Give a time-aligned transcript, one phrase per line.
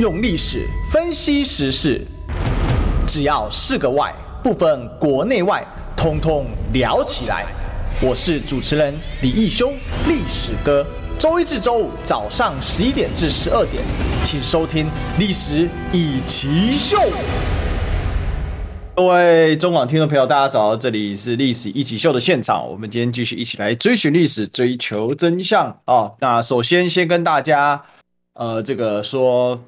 [0.00, 2.04] 用历史分析时事，
[3.06, 5.64] 只要是个“外”，不分国内外，
[5.96, 7.46] 通通聊起来。
[8.02, 9.72] 我是主持人李义修，
[10.08, 10.84] 历史哥。
[11.16, 13.84] 周一至周五早上十一点至十二点，
[14.24, 14.86] 请收听
[15.16, 16.98] 《历史一起秀》。
[18.96, 22.68] 各位中广听众朋友，大家早，这里是《历史一起秀》的现场。
[22.68, 27.80] 我们今天继续一起来追寻历史，追求真相啊、那首先先跟大家，
[28.32, 29.60] 呃，这个说。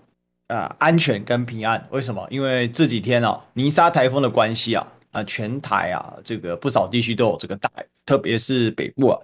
[0.49, 2.27] 呃，安全跟平安，为什么？
[2.31, 9.21] 因为这几天啊，尼莎台风的关系啊，啊，全台啊，这个不少地区都有这个大雨，特别是北部啊。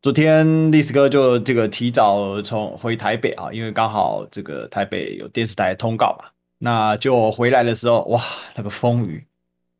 [0.00, 8.22] 昨天历史哥就这个提早从回台北啊，因为刚好这个台北有电视台通告嘛，那就回来的时候，哇，
[8.54, 9.26] 那个风雨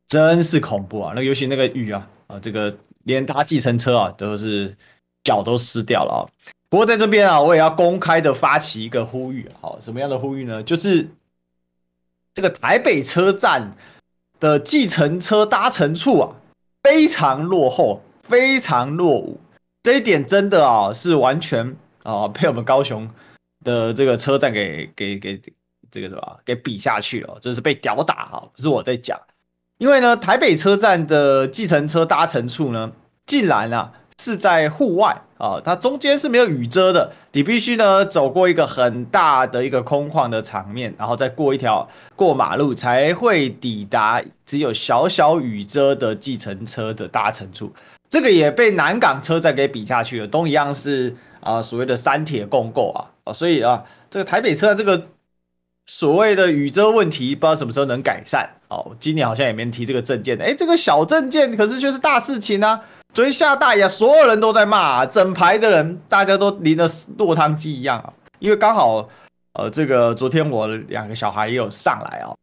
[0.07, 1.13] 真是恐怖啊！
[1.15, 4.75] 那尤其那个雨啊，啊，这个连搭计程车啊，都是
[5.23, 6.21] 脚都湿掉了啊。
[6.69, 10.61] 不过在这边啊，我也要公开的发起一个呼吁，好，什么样的呼吁呢？
[10.61, 11.07] 就是
[12.33, 13.71] 这个台北车站
[14.39, 16.35] 的计程车搭乘处啊，
[16.83, 19.39] 非常落后，非常落伍，
[19.83, 23.09] 这一点真的啊，是完全啊被我们高雄
[23.63, 25.41] 的这个车站给给给
[25.89, 29.17] 这个什么给比下去了，这是被屌打哈，不是我在讲，
[29.77, 32.91] 因为呢，台北车站的计程车搭乘处呢，
[33.25, 33.93] 竟然啊。
[34.19, 47.71] 是在户外啊，它中间是没有雨遮的，你必须呢走过一个很大的一个空旷的场面，然后再过一条过马路才会抵达只有小小雨遮的计程车的搭乘处。
[48.09, 55.07] 这个也被南港车站给比下去了，都一样是啊所谓的三铁共构啊啊，所以啊这个台北车站这个
[55.85, 58.95] 所谓的雨遮问题，不知道什么时候能改善哦。
[58.99, 62.81] 今年好像也没人提这个证件，哎，这个小证件可是却是大事情啊。
[63.13, 68.13] 所以下大雨，所有人都在骂、整排的人大家都淋得落汤鸡一样啊！
[68.39, 69.09] 因为刚好，
[69.53, 72.35] 呃，这个昨天我两个小孩也有上来啊，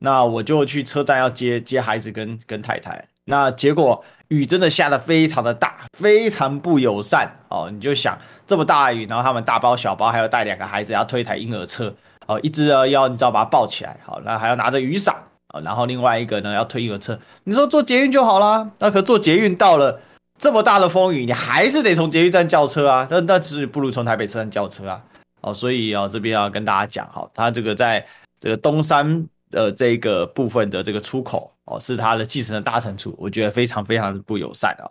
[0.00, 7.30] 那我就去车站要接接孩子跟跟太太，那结果雨真的下得非常的大，非常不友善。
[7.48, 7.70] 哦。
[7.72, 11.94] 你就想这么大雨，然后他们大包小包还要带两个孩子，要推台婴儿车。
[12.26, 15.14] 哦，一只要你知道把它抱起来，好，那还要拿着雨伞。
[15.48, 20.00] 啊，然后另外一个呢要推婴儿车，你说坐捷运就好啦，那可坐捷运到了。
[20.38, 23.08] 这么大的风雨，你还是得从捷运站叫车啊？
[23.10, 25.02] 那那其实不如从台北车站叫车啊。
[25.40, 28.06] 哦，所以啊，这边要跟大家讲哈，它这个在
[28.38, 34.84] 这个东山的这个部分的这个出口哦，是它的继承的大乘处，我觉得非常非常的不友善啊。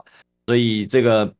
[0.48, 1.32] 所以这个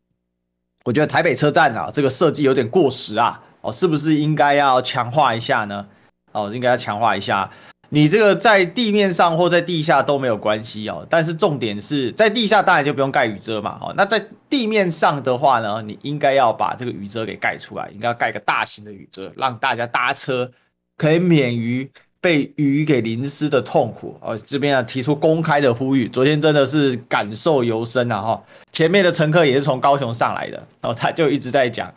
[0.84, 3.42] 我觉得台北车站啊，这个设计有点过时啊。
[3.62, 5.88] 哦，是不是应该要强化一下呢？
[6.32, 7.50] 哦，应该要强化一下。
[7.96, 20.52] 你这个在地面上或在地下都没有关系哦，但是重点是在地下当然就不用盖雨遮嘛，哦，那在地面上的话呢，你应该要把这个雨遮给盖出来，应该要盖个大型的雨遮，让大家搭车
[20.98, 21.90] 可以免于
[22.20, 24.38] 被雨给淋湿的痛苦哦。
[24.46, 31.90] 这边啊提出公开的呼吁，昨天真的是感受尤深啊哈，前面的乘客也是从高雄上来的，然后他就一直在讲，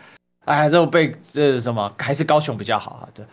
[0.44, 1.92] 哎，这被这是什么？
[1.98, 3.08] 还是高雄比较好啊？
[3.12, 3.24] 对。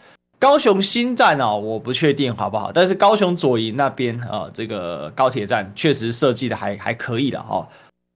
[0.45, 7.67] 高雄新站啊，我不确定好不好，但是高雄左营那边啊，这个高铁站确实设计的还还可以的哈。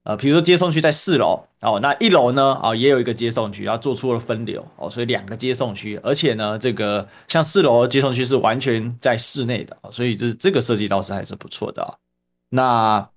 [0.04, 11.98] 呃，比如说接送区在四楼哦，那一楼呢啊也有一个接送区，然后做出了分流哦，所以两个接送区，而且呢这个像四楼接送区是完全在室内的，所以这这个设计倒是还是不错的。
[12.52, 13.10] 那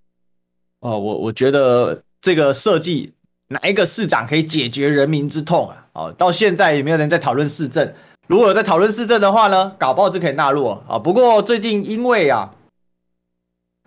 [0.81, 3.13] 哦，我我觉得这个设计
[3.49, 5.87] 哪一个市长可以解决人民之痛啊？
[5.93, 7.93] 哦，到现在也没有人在讨论市政。
[8.29, 10.99] 如果在讨论市政的话呢，搞不好就可以纳入啊。
[10.99, 12.51] 不过最近因为啊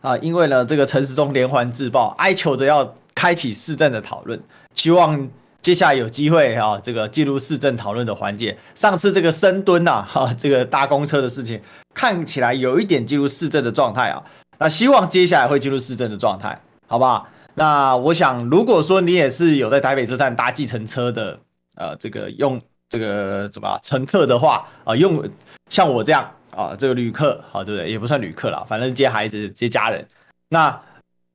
[0.01, 4.40] 啊，因为呢这个陈时中连环自爆，哀求着要开启市政的讨论，
[4.75, 5.29] 希望
[5.62, 8.57] 接下来有机会啊，这个进入市政讨论的环节。
[8.75, 11.62] 上次这个深蹲呐，哈，这个搭公车的事情
[11.94, 14.23] 看起来有一点进入市政的状态啊。
[14.59, 17.28] 那希望接下来会进入市政的状态，好不好？
[17.56, 21.40] 那我想，如果说你也是有在台北车站搭计程车的，
[21.75, 22.62] 呃，这个用。
[22.95, 25.22] 这个怎么乘客的话啊，用
[25.69, 27.91] 像我这样啊，这个旅客啊，对不对？
[27.91, 30.08] 也不算旅客了，反正接孩子、接家人。
[30.47, 30.81] 那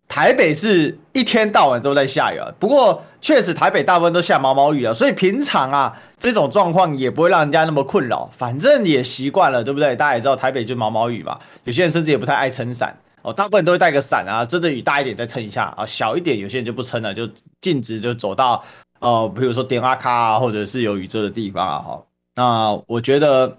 [0.09, 9.95] 台北是一天到晚都在下雨啊，不过确实台北大部分都下毛毛雨啊，所以平常啊这种状况也不会让人家那么困扰，反正也习惯了，对不对？
[9.95, 17.29] 大家也知道台北就毛毛雨嘛，有些人甚至也不太爱撑伞哦，大部分都会带个伞啊，真的雨大一点再撑一下啊，小一点有些人就不撑了，就
[17.61, 18.65] 径直就走到。
[19.01, 22.03] 哦、比如说点阿卡啊，或者是有宇宙的地方啊，哈，
[22.37, 23.59] 那我觉得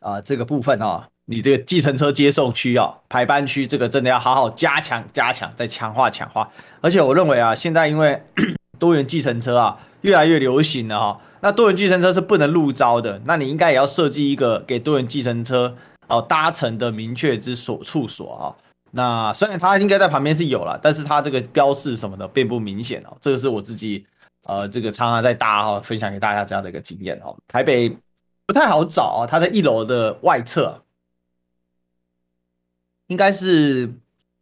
[0.00, 6.50] 啊、这个部分啊，你这个计程车接送区啊，排班区，这个真的要好好加强、加强，再强化、强化。
[6.80, 8.20] 而且我认为啊，现在因为
[8.80, 11.20] 多元计程车啊，越来越流行了哈。
[11.40, 15.76] 那多元计程车是不能入招的，那你应该也要设计一个给多元计程车
[16.08, 18.44] 哦搭乘的明确之所处所啊。
[18.92, 23.16] 那虽然它应该在旁边是有了，但是它这个标示什么的并不明显哦。
[23.20, 24.04] 这个是我自己
[24.42, 27.36] 呃这个常常在大哈分享给大家这样的一个经验哦。
[27.46, 27.96] 台北
[28.46, 30.82] 不太好找啊，它在一楼的外侧，
[33.06, 33.92] 应该是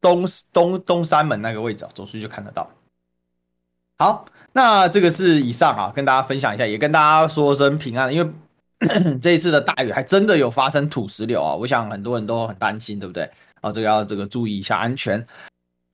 [0.01, 2.71] 东东东三门那个位置，走出去就看得到。
[3.99, 8.33] 好，那这个是以上啊，跟大家分享一下，也跟大家说声平安，因为
[9.21, 13.31] 这一次的大雨还真的有发生土石流啊，我想很多人都很担心，对不对？
[13.61, 15.27] 啊，这个要这个注意一下安全。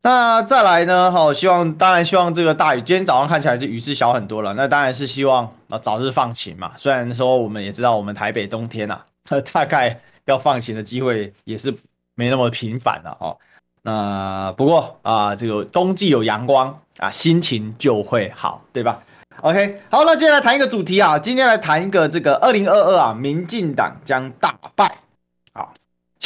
[0.06, 1.10] 那再来呢？
[1.10, 4.54] 好，希望当然希望这个大雨，今天早上看起来是雨势小很多了。
[4.54, 6.70] 那当然是希望啊早日放晴嘛。
[6.76, 9.04] 虽然说我们也知道，我们台北冬天啊，
[9.52, 11.74] 大概要放晴的机会也是
[12.14, 13.36] 没那么频繁了哦。
[13.82, 19.02] 那不过啊，这个冬季有阳光啊，心情就会好，对吧
[19.40, 24.98] ？OK，好，那接下来谈一个主题啊，今天来谈一个这个二零二二啊，民进党将大败。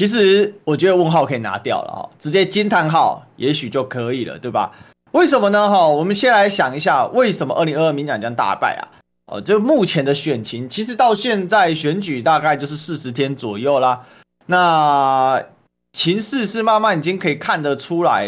[0.00, 4.72] 其实我觉得问号可以拿掉了哈，直接惊叹号也许就可以了，对吧？
[5.12, 5.68] 为什么呢？
[5.68, 8.82] 哈，我们先来想一下，为什么二零二二民进党将大败啊？
[9.26, 14.06] 哦，就目前的选情，其实到现在选举大概就是四十天左右啦。
[14.46, 15.44] 那
[15.92, 18.26] 情势是慢慢已经可以看得出来，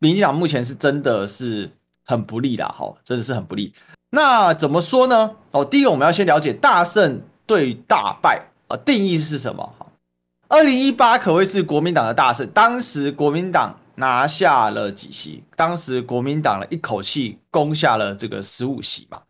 [0.00, 1.70] 民进党目前是真的是
[2.04, 3.72] 很不利的哈，真的是很不利。
[4.10, 5.30] 那怎么说呢？
[5.52, 9.72] 哦，第一个我们要先了解大胜对大败啊，定义是什么？
[10.48, 15.42] 二零一八可谓是国民党的大胜，当时国民党拿下了几席？
[15.56, 19.22] 当时国民党呢一口气攻下了这个十五席嘛。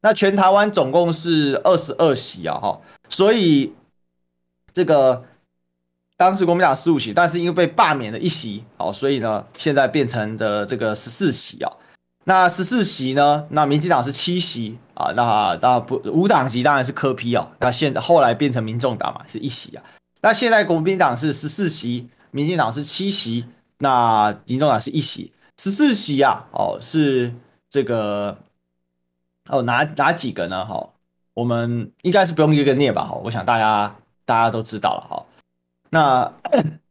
[0.00, 3.72] 那全台湾总共是二十二席啊，哈，所以
[4.72, 5.24] 这个
[6.16, 11.72] 当时国民党十五席，但是因为被罢免了一席，好，所以呢现在变成的这个十四席啊。
[12.24, 19.82] 那十四席呢，那民进党是七席啊，那那不五党籍当然是科批啊，那现在后来变成民众党嘛，是一席啊。
[20.22, 23.46] 那现在国民党是十四席，民进党是七席，
[23.78, 27.32] 那民众党是一席，十四席啊，哦，是
[27.70, 28.36] 这个
[29.48, 30.66] 哦哪哪几个呢？
[30.66, 30.90] 哈，
[31.32, 33.02] 我们应该是不用一个念吧？
[33.04, 33.96] 哈，我想大家
[34.26, 35.24] 大家都知道了哈。
[35.88, 36.32] 那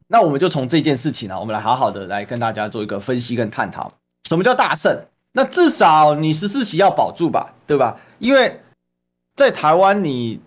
[0.08, 3.92] 那我们就从这件事情呢，我们来好好的来跟大家做一个分析跟探讨。
[4.28, 5.04] 什么叫大胜？
[5.32, 8.00] 那至少你十四席要保住吧，对吧？
[8.18, 8.60] 因为
[9.36, 10.40] 在台湾你。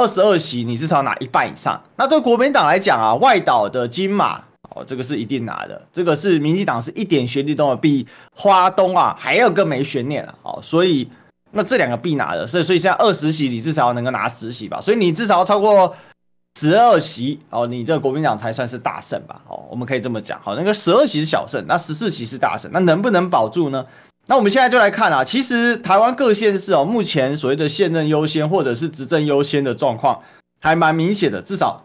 [0.00, 1.78] 二十二席，你至少拿一半以上。
[1.96, 4.42] 那对国民党来讲啊，外岛的金马
[4.74, 5.80] 哦，这个是一定拿的。
[5.92, 10.34] 这个是民进党是一点悬念都没有，比花东啊还要更没悬念了。
[10.42, 11.06] 哦，所以
[11.50, 14.80] 那这两个必拿的，所以所以现在二十席你至少能够拿十席吧。
[14.80, 15.94] 所以你至少要超过
[16.58, 19.42] 十二席哦，你这个国民党才算是大胜吧。
[19.48, 20.40] 哦，我们可以这么讲。
[20.42, 23.84] 好，那个十二席是小胜，那十四席是大胜，那能不能保住呢？
[24.30, 30.22] 那我们现在就来看啊，其实台湾各县市哦，目前所谓的现任优先或者是执政优先的状况
[30.60, 31.84] 还蛮明显的，至少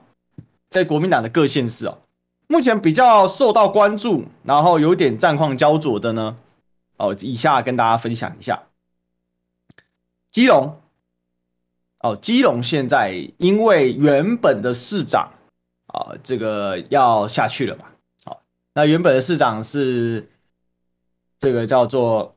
[0.70, 1.98] 在国民党的各县市哦，
[2.46, 6.38] 目前比较受到关注，然后有点战况焦灼的呢，
[6.98, 8.62] 哦，以下跟大家分享一下，
[10.30, 10.80] 基隆，
[12.02, 15.32] 哦，基隆现在因为原本的市长
[15.88, 17.86] 啊，这个要下去了嘛，
[18.24, 18.44] 好，
[18.76, 20.30] 那原本的市长是
[21.40, 22.35] 这个叫做。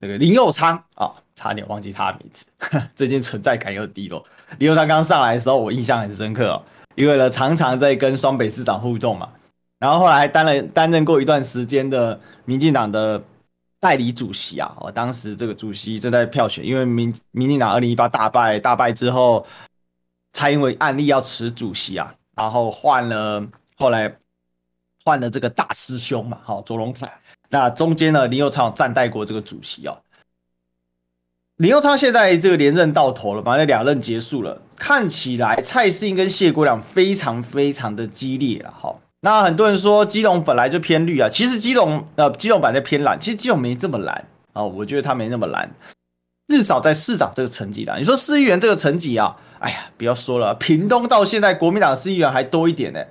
[0.00, 2.46] 这个林佑昌啊、差点忘记他的名字，
[2.96, 4.24] 最近存在感又低落。
[4.58, 6.62] 林佑昌刚上来的时候，我印象很深刻哦，
[6.94, 9.28] 因为呢常常在跟双北市长互动嘛，
[9.78, 13.22] 然后后来担任担任过一段时间的民进党的
[13.78, 19.46] 代理主席啊，哦，当时这个主席正在票选，因为民民进党二零一八大败，大败之后，
[20.32, 24.16] 蔡英文案例要辞主席啊，然后换了后来
[25.04, 27.12] 换了这个大师兄嘛，好，卓荣泰。
[27.50, 29.98] 那中间呢，林右昌暂代过这个主席哦。
[31.56, 38.70] 林右昌现在这个连任到头了，反正两任结束了，看起来蔡适应跟谢国良非常非常的激烈了。
[38.70, 45.70] 哈，那很多人说基隆本来就偏绿啊，其实基隆呃基隆本来就偏蓝，其实基隆没这么蓝啊，我觉得他没那么蓝，
[46.48, 47.96] 至少在市长这个层级啦。
[47.98, 53.04] 你说市议员这个层级啊，哎呀，不要说了，屏东到现在国民党市议员还多一点呢。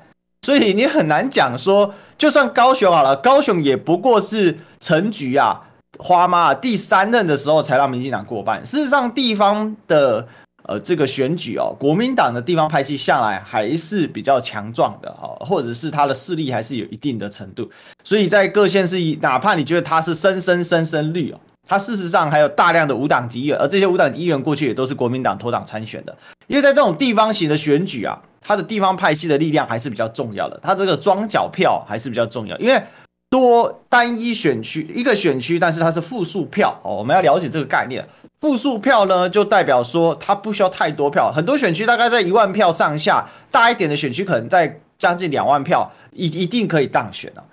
[0.50, 5.62] 所以你很难讲说，就算高雄好了，高雄也不过是陈菊啊、
[6.00, 8.66] 花妈第三任的时候才让民进党过半。
[8.66, 10.28] 事实上，地方的
[10.64, 17.70] 呃这个选举哦，国民党的地方派系向来还是比较强壮的哈，或者是他的势力还是有一定的程度。
[18.04, 26.18] 所以在各县市，哪怕你觉得他是深深深深绿哦，他事实上还有大量的无党籍议员，而这些无党籍议员过去也都是国民党脱党参选的。
[26.48, 28.22] 因为在这种地方型的选举啊。
[28.42, 32.82] 他的地方派系的力量还是比较重要的，他这个装脚票还是比较重要，因为
[33.30, 36.96] 多单一选区一个选区，但是它是复数票哦。
[36.96, 38.04] 我们要了解这个概念，
[38.40, 47.44] 复数票呢就代表说它不需要太多票，很多选区大概在一万票上下，大一点的选区可能在将近两万票，一一定可以当选啊。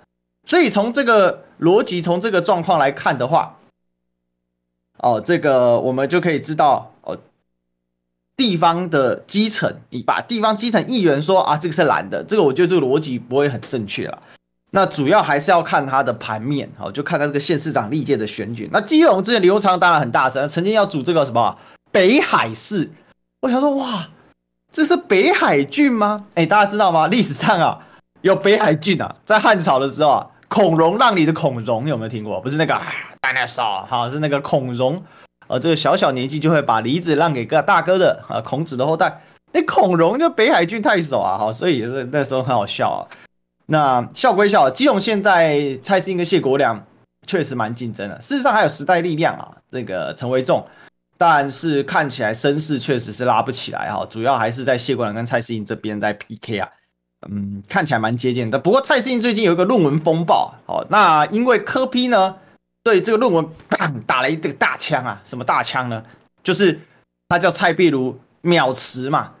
[0.47, 3.56] 所以从这个逻辑，从这个状况来看的话，
[4.97, 7.17] 哦，这个我们就可以知道哦，
[8.35, 14.21] 地方的基层，你把地方基层议员说啊，这个是蓝的，这个我觉得这个逻辑不会很正确了。
[14.71, 18.69] 那主要还是要看他的盘面，好，就看他这个县市长历届的选举。
[18.71, 21.57] 那基隆之前刘长当然很大声，曾经要组这个什么
[21.91, 22.89] 北海市，
[23.41, 24.09] 我想说哇，
[24.71, 26.25] 这是北海郡吗？
[26.35, 27.07] 哎，大家知道吗？
[27.07, 27.79] 历史上啊
[28.21, 32.39] 有北海郡啊，在汉朝的时候啊，孔融让梨的孔融有没有听过？
[32.39, 32.87] 不是那个啊
[33.21, 34.99] ，dinosaur 哈，是那个孔融，
[35.47, 39.21] 呃，这个小小年纪就会把梨子让给个大哥的啊，孔子的后代。
[39.53, 42.99] 那孔融就北海郡太守啊，好，所以是那时候很好笑啊。
[43.67, 46.85] 那笑归笑，基隆现在蔡适应跟谢国梁
[47.25, 48.15] 确实蛮竞争的。
[48.21, 50.65] 事实上还有时代力量啊，这个陈维仲，
[51.17, 54.05] 但是看起来声势确实是拉不起来哈。
[54.09, 56.69] 主要还是在谢国良跟蔡适应这边在 PK 啊，
[57.29, 58.59] 嗯，看起来蛮接近的。
[58.59, 62.35] 不过蔡适应最近有一个论文风暴，好，那因为科批呢
[62.83, 63.47] 对这个论文
[64.05, 66.03] 打了一个大枪啊，什么大枪呢？
[66.43, 66.79] 就是
[67.29, 69.31] 他叫蔡壁如秒辞嘛，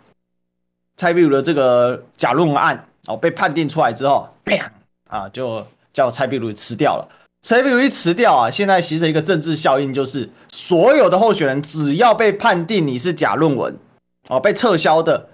[0.95, 2.83] 蔡壁如的这个假论文案。
[3.07, 4.61] 哦，被判定出来之后，砰
[5.09, 7.07] 啊，就叫蔡壁如辞掉了。
[7.41, 13.73] 蔡壁如一辞掉啊，现在形成一个政治效应，就是所有的候选人只要被判定你是假论文，
[14.27, 15.29] 哦，被撤销的，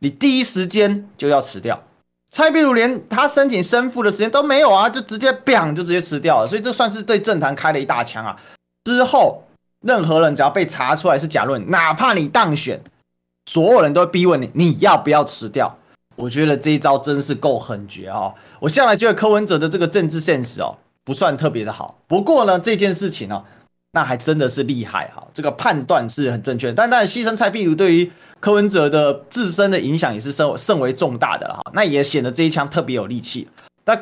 [0.00, 1.82] 你第一时间就要辞掉。
[2.30, 6.46] 蔡壁如连他申请申复的时间都没有啊，就直接砰就直接辞掉了。
[6.46, 8.36] 所以这算是对政坛开了一大枪啊。
[8.84, 9.42] 之后
[9.82, 12.80] 任何人只要被查出来是假论，哪怕你当选，
[13.46, 15.76] 所有人都会逼问你，你要不要辞掉？
[16.16, 18.34] 我觉得这一招真是够狠绝哦！
[18.58, 21.98] 我向来觉得柯文哲的这个政治现实哦，不算特别的好。
[22.06, 23.44] 不过呢，这件事情呢、哦，
[23.92, 25.26] 那还真的是厉害哈！
[25.32, 31.70] 这个判断是很正确，但但牺牲蔡壁如对于柯文哲的自身的影响也是甚甚为重大的了哈。
[31.74, 33.48] 那也显得这一枪特别有力气。
[33.84, 33.96] 那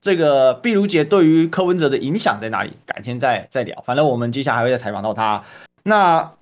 [0.00, 2.72] 这个毕如杰对于柯文哲的影响在哪里？
[2.86, 3.82] 改天再再聊。
[3.84, 5.42] 反正我们接下来还会再采访到他。
[5.82, 6.32] 那。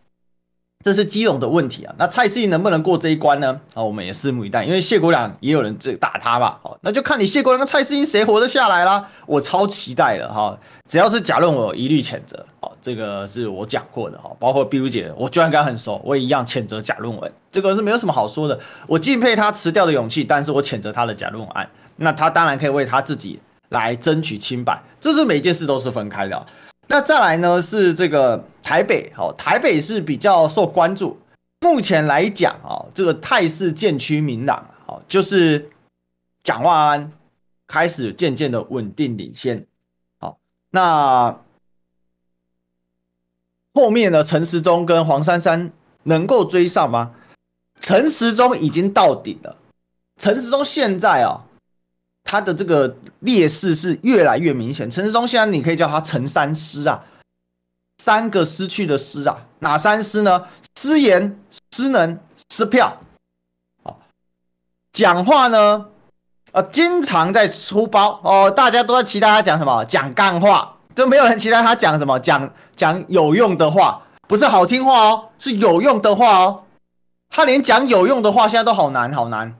[0.82, 3.60] 这是基隆的问题啊，那蔡适应能不能过这一关呢？
[3.74, 4.64] 啊，我们也拭目以待。
[4.64, 9.08] 因为谢国梁也有人这打他吧，好，那就看你谢国梁跟蔡适应谁活得下来啦。
[9.26, 10.58] 我超期待的哈，
[10.88, 12.44] 只要是假论文，我一律谴责。
[12.60, 18.58] 好，这个是我讲过的哈，包括壁如姐，我居然跟她很熟，我也一样谴责假论文，这个是没有什么好说的。
[18.86, 21.68] 我敬佩他辞掉的勇气，但是我谴责他的假论文案。
[21.96, 26.46] 那他当然可以为他自己来争取清白，这是每件事都是分开的。
[26.92, 31.18] 那再来呢，是这个台北，好，台北是比较受关注。
[31.60, 35.70] 目前来讲啊，这个态势渐趋明朗，好，就是
[36.42, 37.12] 蒋万安
[37.66, 39.66] 开始渐渐的稳定领先，
[40.20, 40.36] 好，
[40.68, 41.40] 那
[43.72, 45.72] 后面的陈时中跟黄珊珊
[46.02, 47.14] 能够追上吗？
[47.80, 49.56] 陈时中已经到顶了，
[50.18, 51.46] 陈时中现在啊。
[52.32, 54.90] 他的这个劣势是越来越明显。
[54.90, 56.98] 陈世忠现在你可以叫他陈三失啊，
[57.98, 60.42] 三个失去的失啊，哪三失呢？
[60.80, 61.38] 失言、
[61.72, 62.96] 失能、失票。
[63.84, 63.98] 好，
[64.94, 65.84] 讲话呢，
[66.52, 69.84] 呃，经常在出包哦，大家都在期待他讲什么？
[69.84, 72.18] 讲干话，就没有人期待他讲什么？
[72.20, 76.64] 讲讲有用的话，不是好听话哦，是有用的话哦。
[77.28, 79.54] 他连讲有用的话现在都好难，好难。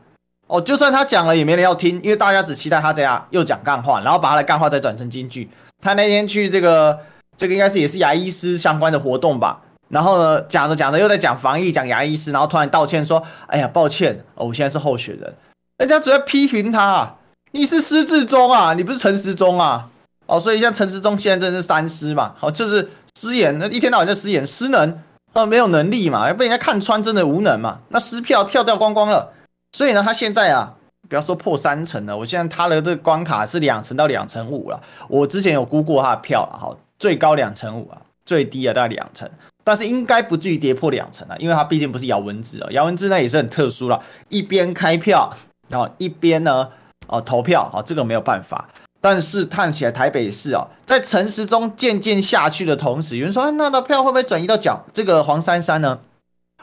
[0.53, 5.49] 哦，就算他讲了也没人要听，因为大家只期待他这样又讲干话，然后把他的干话再转成金句。
[5.81, 6.99] 他那天去这个
[7.39, 15.35] 这个应该是也是牙医师相关的活动吧，然后呢讲着讲着又在讲防疫，讲牙医师，然后突然道歉说：“哎呀，抱歉，哦，我现在是候选人。”
[15.79, 17.15] 人家只会批评他啊，
[17.53, 19.89] 你是失智中啊，你不是陈时中啊。
[20.27, 25.01] 哦，所以像陈时中现在真的是三失嘛，好，就是失言，那一天到晚就失言，失能，
[25.33, 29.32] 呃，没有能力嘛，被人家看穿，真的无能嘛，那失票票掉光光了。
[29.73, 30.75] 所以呢，他现在啊，
[31.09, 34.81] 不要说破三成了，我现在他的这个关卡是两成到两成五了。
[35.09, 39.29] 我之前有估过他的票了，哈，最高两成五啊，最低啊大概两成，
[39.65, 43.99] 但是应该不至于跌破两成啊，因为他毕竟不是姚文智啊，姚文智那也是很特殊了，
[44.29, 45.35] 一边开票，
[45.71, 46.69] 然后一边呢，
[47.07, 48.69] 哦投票，啊，这个没有办法。
[49.01, 55.99] 但是看起来台北市啊，在城市中渐渐下去的同时，有人说，那的票会不会转移到蒋这个黄珊珊呢？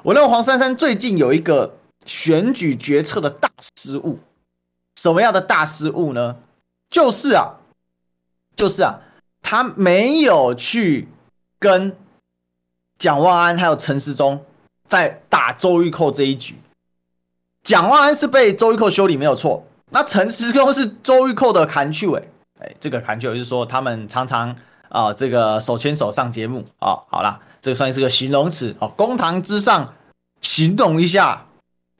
[0.03, 1.73] 我认为黄珊珊最近有一个。
[2.09, 4.17] 选举决策的大失误，
[4.95, 6.35] 什么样的大失误呢？
[6.89, 7.53] 就是啊，
[8.55, 8.99] 就是啊，
[9.43, 11.07] 他没有去
[11.59, 11.95] 跟
[12.97, 14.43] 蒋万安还有陈时中
[14.87, 16.55] 在打周玉蔻这一局。
[17.61, 22.27] 蒋万安是被周玉蔻修理没有错，那陈时中是周玉蔻的砍去尾，
[22.59, 24.55] 哎，这个砍球就是说他们常常
[24.89, 29.93] 啊、这个手牵手上节目啊、好啦，这算是个形容词哦，公堂之上
[30.41, 31.45] 形容一下，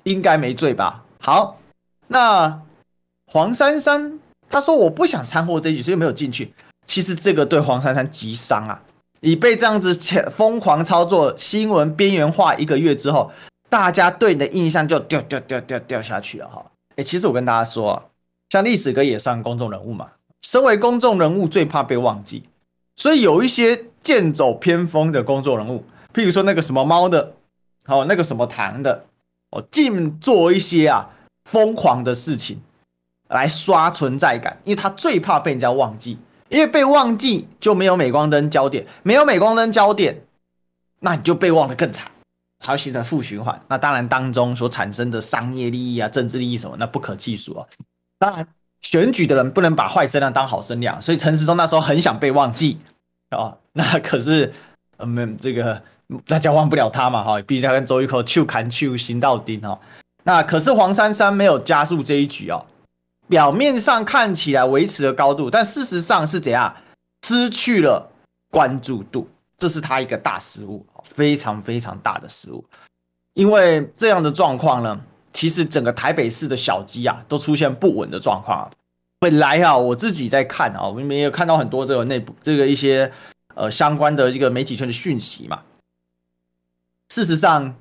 [0.03, 1.03] 应该没罪吧？
[1.19, 1.57] 好，
[2.07, 2.61] 那
[3.27, 6.53] 黄珊珊他说我不想掺和这一局，所以没有进去。
[6.87, 8.81] 其实这个对黄珊珊极伤啊！
[9.19, 9.93] 你被这样子
[10.31, 13.31] 疯狂操作，新闻边缘化一个月之后，
[13.69, 16.65] 大家对你的印象就掉掉掉掉掉下去了哈。
[16.95, 18.03] 哎，其实我跟大家说啊，
[18.49, 20.09] 像历史哥也算公众人物嘛，
[20.41, 22.43] 身为公众人物最怕被忘记，
[22.95, 27.33] 所以有一些剑走偏锋的公众人物，譬如说那个什么猫的，
[27.85, 29.05] 哦，那个什么糖的，
[29.51, 31.09] 哦，尽做一些啊
[31.45, 32.59] 疯狂的事情
[33.29, 36.17] 来刷存在感，因为他最怕被人家忘记。
[36.49, 40.19] 因为被忘记就没有镁光灯焦点，没有镁光灯焦点，
[40.99, 42.09] 那你就被忘得更惨，
[42.65, 43.61] 还要形成负循环。
[43.67, 47.67] 那当然当中所产生的商业利益啊、政治利益什么，那不可计数啊。
[48.17, 48.47] 当然
[48.81, 52.79] 选举的人不能把坏声量当好声量，所以陈时中那时候很想被忘记
[53.29, 53.55] 哦。
[53.73, 54.51] 那可是
[54.97, 55.79] 我们这个
[56.25, 59.79] 大家忘不了他嘛哈，毕竟他跟周玉蔻手牵手行到底哦。
[60.23, 62.65] 那可是黄珊珊没有加速这一局哦。
[63.27, 66.75] 表面上看起来维持了高度，但事实上是怎样？
[67.21, 68.09] 失去了
[68.49, 72.65] 关注度，这是他一个大失误，非常非常大的失误。
[73.35, 74.99] 因为这样的状况呢，
[75.31, 78.71] 其实整个台北市的小鸡啊，都出现不稳的状况啊。
[79.19, 83.11] 本来啊，我自己在看啊，我们也有看到很多这个内部这个一些
[83.53, 85.59] 呃相关的一个媒体圈的讯息嘛。
[87.09, 87.75] 事实上。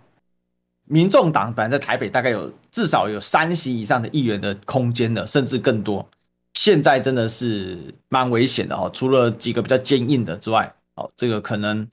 [0.90, 6.08] 民众党本来在台北大概有至少有三席以上的议员的空间的，甚至更多。
[6.54, 11.86] 现在真的是蛮危险的哦，除了几个比较坚硬的之外，哦，这个可能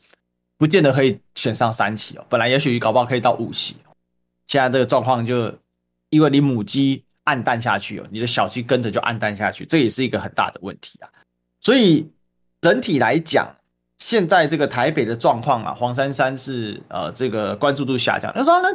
[0.57, 2.25] 不见得可以选上三席哦。
[2.29, 3.75] 本来也许搞不好可以到五席，
[4.47, 5.53] 现在这个状况就
[6.09, 11.09] 因为你母鸡暗淡下去哦，你的小鸡跟着就暗淡下去，这也是一个很大的问题啊。
[11.59, 12.09] 所以
[12.61, 13.53] 整体来讲。
[13.97, 18.31] 现在这个台北的状况啊，黄珊珊是呃这个关注度下降。
[18.33, 18.69] 他说那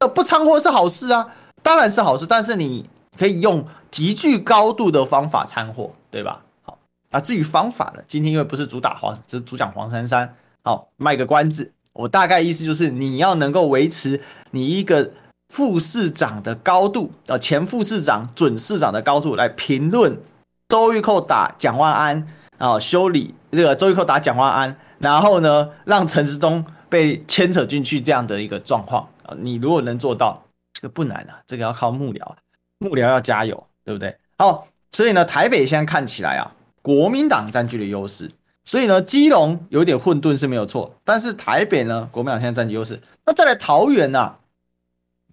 [0.00, 1.28] 呃不掺和是好事啊，
[1.62, 6.42] 当然是好事，但是你可以用极具高度的方法掺和，对吧？
[6.62, 6.78] 好，
[7.10, 11.72] 那至于方法呢，今天因为不是主打黄，只主讲黄珊珊，好，卖个关子。
[11.92, 15.10] 我大概意思就是你要能够维持你一个
[15.48, 20.20] 副市长的高度，呃，前副市长、准市长的高度来评论
[20.68, 22.28] 周玉蔻打蒋万安。
[22.58, 32.32] 啊，修理这个周玉蔻打蒋万安，然后呢，让陈时中被牵扯进去这样的一个状况啊，你如果能做到，这个不难啊，这个要靠幕僚，
[32.78, 34.16] 幕僚要加油，对不对？
[34.38, 38.30] 好，所以呢，台北现在看起来啊，国民党占据了优势，
[38.64, 44.38] 所以呢，基隆有点混沌是没有错，但是台北呢，国民党现在占据优势，那再来桃园呢、啊？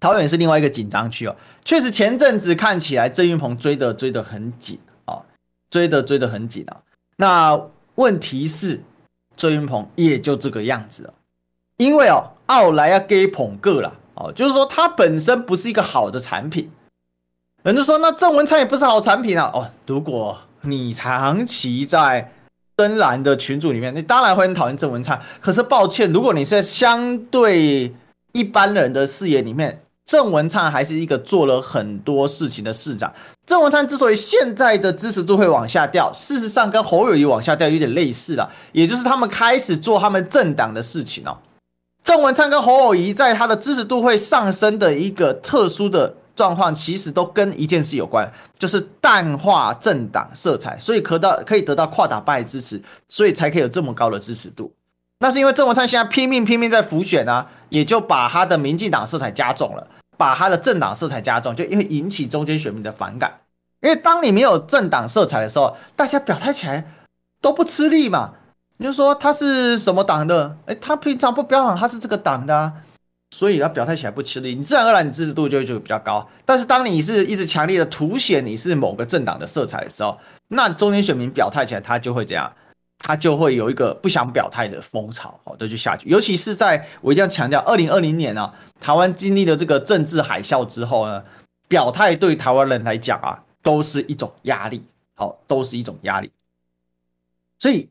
[0.00, 5.22] 桃园是另外一个紧张区哦，确实前阵子看起来郑运鹏追得追得很紧啊，
[5.70, 6.82] 追得追得很紧啊。
[7.22, 8.82] 那问题是，
[9.36, 11.14] 周云鹏也就这个样子了，
[11.76, 16.68] 因为哦，奥莱要给捧个了哦，就是说它本身不是一个好的产品。
[17.62, 22.32] 人家说那郑文灿也不是好产品啊哦，如果你长期在
[22.76, 25.22] 深蓝的群组里面，你当然会很讨厌郑文灿。
[25.40, 27.94] 可是抱歉，如果你是在相对
[28.32, 29.80] 一般人的视野里面。
[30.12, 33.10] 郑文灿还是一个做了很多事情的市长。
[33.46, 41.38] 郑文灿之所以现在的支持度会往下掉，事实上跟侯友谊往下掉有点类似了，也就是他们开始做他们政党的事情哦。
[42.04, 54.70] 郑文灿跟侯友谊在他的支持度会上升的一个特殊的状况，其实都跟一件事有关，就是淡化政党色彩，所以可到可以得到跨党派支持，所以才可以有这么高的支持度。
[55.20, 59.86] 那是因为郑文灿现在拼命拼命在浮选啊，也就把他的民进党色彩加重了。
[60.16, 63.40] 把他的政党色彩加重，就因为引起中间选民的反感。
[63.80, 66.92] 因为当你没有政党色彩的时候，大家表态起来
[67.40, 68.34] 都不吃力嘛。
[68.76, 70.56] 你就说他是什么党的？
[70.66, 72.72] 哎，他平常不标榜他是这个党的啊，
[73.34, 76.28] 所以他表态起来不吃力，你自然而然你支持度就就比较高。
[76.44, 82.52] 但是当你是一直强烈的凸显你是某个政党的色彩的时候，那中间选民表态起来他就会这样。
[83.02, 86.08] 他就会有一个不想表态的风潮，好的就下去。
[86.08, 91.22] 尤其是在我一定要强调，二零二零年啊，台湾经历了这个政治海啸之后呢，
[91.66, 94.84] 表态对台湾人来讲啊，都是一种压力，
[95.16, 96.30] 好，都是一种压力。
[97.58, 97.88] 所以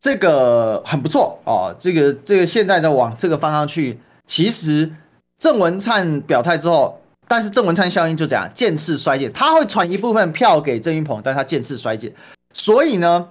[0.00, 4.90] 这个很不错哦，这个这个现在的往这个方向去，其实
[5.38, 12.12] 郑文灿表态之后，但是郑文灿效应就这样渐次衰减，他会传一部分票给郑运鹏，但他渐次衰减，
[12.52, 13.28] 所以呢。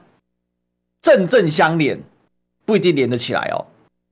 [1.01, 2.01] 正正相连，
[2.65, 3.65] 不一定连得起来哦。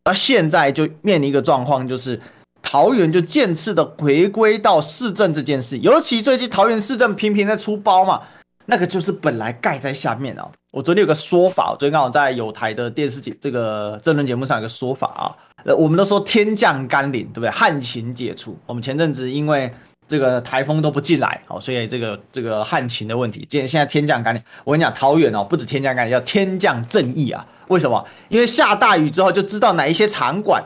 [0.05, 2.19] 那现在就面临一个状况，就是
[2.61, 5.77] 桃园就渐次的回归到市政这件事。
[5.79, 8.21] 尤其最近桃园市政频频在出包嘛，
[8.65, 10.49] 那个就是本来盖在下面哦。
[10.71, 17.49] 我昨天有个说法，我昨天刚好在有台的电视节这个政论节目上有个说法啊，呃，我们都说天降甘霖，对不对？
[17.49, 18.57] 旱情解除。
[18.65, 19.73] 我们前阵子因为
[20.07, 24.41] 这个台风都不进来，哦，所以这个这个旱情的问题，今天现在天降甘霖。
[24.63, 27.45] 我跟你讲，桃园哦，不止天降甘霖，叫天降正义啊。
[27.67, 28.07] 为什么？
[28.29, 30.63] 因为下大雨之后就知道哪一些场馆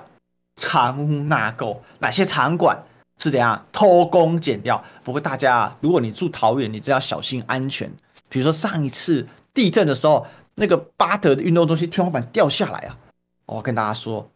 [0.56, 2.84] 藏污纳垢，哪些场馆。
[3.24, 4.84] 是怎样偷工减料？
[5.04, 7.88] 不过大家，如果你住桃园，你就要小心安全。
[8.30, 10.26] 比如说上一次地震的时候，
[10.56, 12.98] 那个巴德的运动中心天花板掉下来啊！
[13.46, 14.28] 我跟大家说，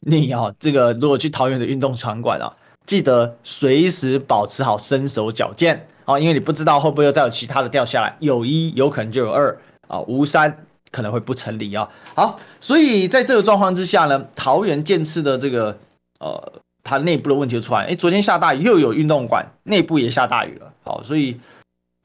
[0.00, 2.50] 你要、这个如果去桃园的运动场馆啊，
[2.86, 11.88] 记得随时保持好身手矫健啊，因为你不知道会不会再有其他的掉下来，有一有可能就有二啊，无三可能会不成立啊。
[12.14, 15.78] 好，所以在这个状况之下呢，桃园建次的这个
[16.20, 16.52] 呃。
[16.86, 21.40] 它内部的问题就出来，哎，昨天下大雨，又有运动馆内部也下大雨了，好，所以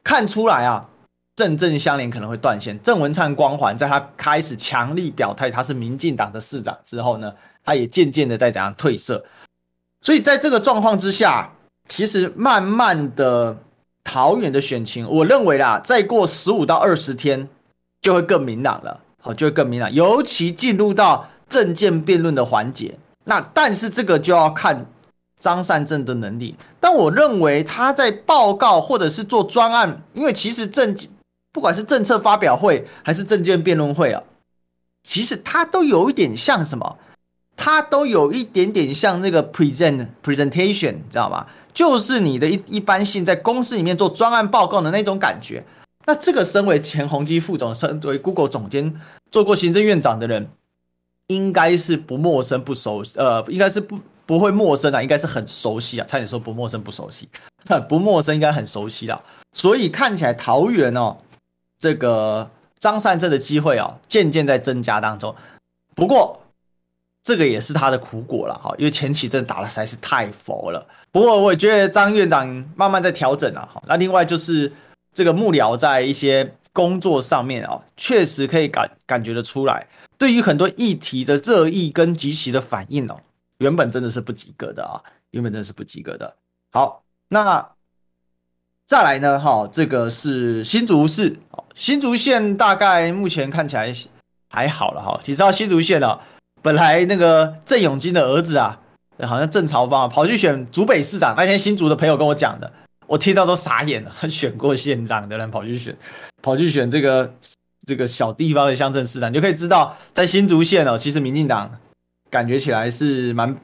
[0.05, 0.87] 看出来啊，
[1.35, 2.81] 正正相连可能会断线。
[2.81, 7.33] 郑文灿光环在他开始强力表态他是民进党的市长之后呢，
[7.65, 9.25] 他也渐渐的在怎样褪色。
[10.01, 11.51] 所以在这个状况之下，
[11.88, 13.57] 其实慢慢的
[14.03, 17.47] 桃园的选情，我认为啦，再过十五到二十天
[18.01, 22.97] 就会更明朗了，好，就会更明朗，尤其进入到政见辩论的环节。
[23.25, 24.85] 那但是这个就要看
[25.39, 30.95] 张善政的能力，但我认为他在报告或者是做专案，因为其实政
[31.51, 34.23] 不管是政策发表会还是政见辩论会啊，
[35.03, 36.97] 其实他都有一点像什么，
[37.60, 41.45] 他都有一点点像那个 present presentation，你知道吗？
[41.74, 45.62] 就是你的一一般性在公司里面做专案报告的那种感觉。
[46.06, 48.95] 那这个身为前宏基副总，身为 Google 总监，
[49.30, 50.50] 做过行政院长的人。
[51.28, 57.30] 应该是不陌生不熟，呃，应该是不不会陌生啊，应该是很熟悉啊，差点说不陌生不熟悉，
[57.88, 59.22] 不陌生应该很熟悉啊，
[59.54, 61.17] 所以看起来桃园哦，
[61.78, 65.36] 这个张善政的机会哦，渐渐在增加当中。
[65.93, 66.41] 不过
[67.23, 70.86] 这个也是他的苦果了哈，因为前期真的打的实在是太佛了。
[71.12, 73.82] 不过我觉得张院长慢慢在调整了哈。
[73.88, 74.71] 那另外就是
[75.13, 79.88] 这个幕僚在一些工作上面啊，确实可以感感觉得出来。
[80.17, 83.15] 对于很多议题的热议跟及其的反应哦，
[83.58, 85.01] 原本真的是不及格的啊，
[85.32, 86.36] 原本真的是不及格的。
[86.71, 87.69] 好，那
[88.86, 89.39] 再来呢？
[89.39, 91.38] 哈，这个是新竹市，
[91.75, 93.95] 新竹县大概目前看起来
[94.49, 95.19] 还好了哈。
[95.25, 96.19] 你知道新竹县啊，
[96.62, 98.80] 本来那个郑永金的儿子啊，
[99.24, 102.72] 好像郑朝方啊，跑去选竹北市长，那天新竹的朋友跟我讲的，
[103.08, 104.12] 我听到都傻眼了。
[104.30, 105.95] 选过县长的人跑去选，
[106.41, 107.34] 跑去选这个。
[107.88, 111.80] 这个小地方的乡镇市长，你就可以知道，在新竹县哦，其实民进党
[112.30, 113.58] 感觉起来是蛮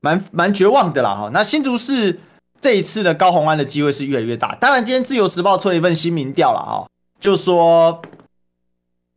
[0.00, 1.30] 蛮蛮绝望的啦哈。
[1.32, 2.18] 那新竹市
[2.60, 4.56] 这一次的高虹安的机会是越来越大。
[4.56, 6.90] 当然，今天自由时报出了一份新民调了哈，
[7.20, 8.02] 就说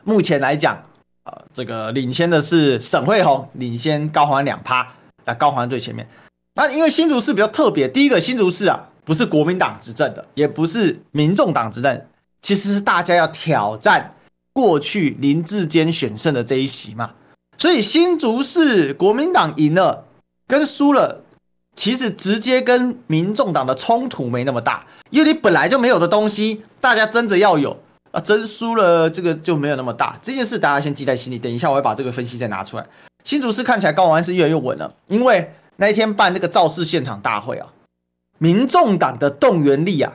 [0.04, 0.84] 目前来讲
[1.24, 4.88] 啊，这个领先的是沈慧虹，领先高环两趴，
[5.26, 6.08] 那高环最前面。
[6.56, 12.06] 那因为新竹市比较特别，第一个新竹市啊，不是国民党执政的，也不是民众党执政。
[12.42, 14.16] 其实是大家要挑战
[14.52, 17.12] 过去林志坚选胜的这一席嘛，
[17.56, 20.06] 所以新竹市国民党赢了
[20.48, 21.24] 跟输了，
[21.76, 27.78] 其实直接跟民众党的冲突没那么大，因为你本来就没有的东西，大家争着要有
[28.12, 30.18] 啊，真输了这个就没有那么大。
[30.22, 32.86] 这件事大家先记在心里，等一下我会把这个分析再拿出来。
[33.24, 37.72] 新竹市看起来高虹安是越来越稳了，因为那一天办那个造势现场大会啊，
[38.38, 40.14] 民众党的动员力啊。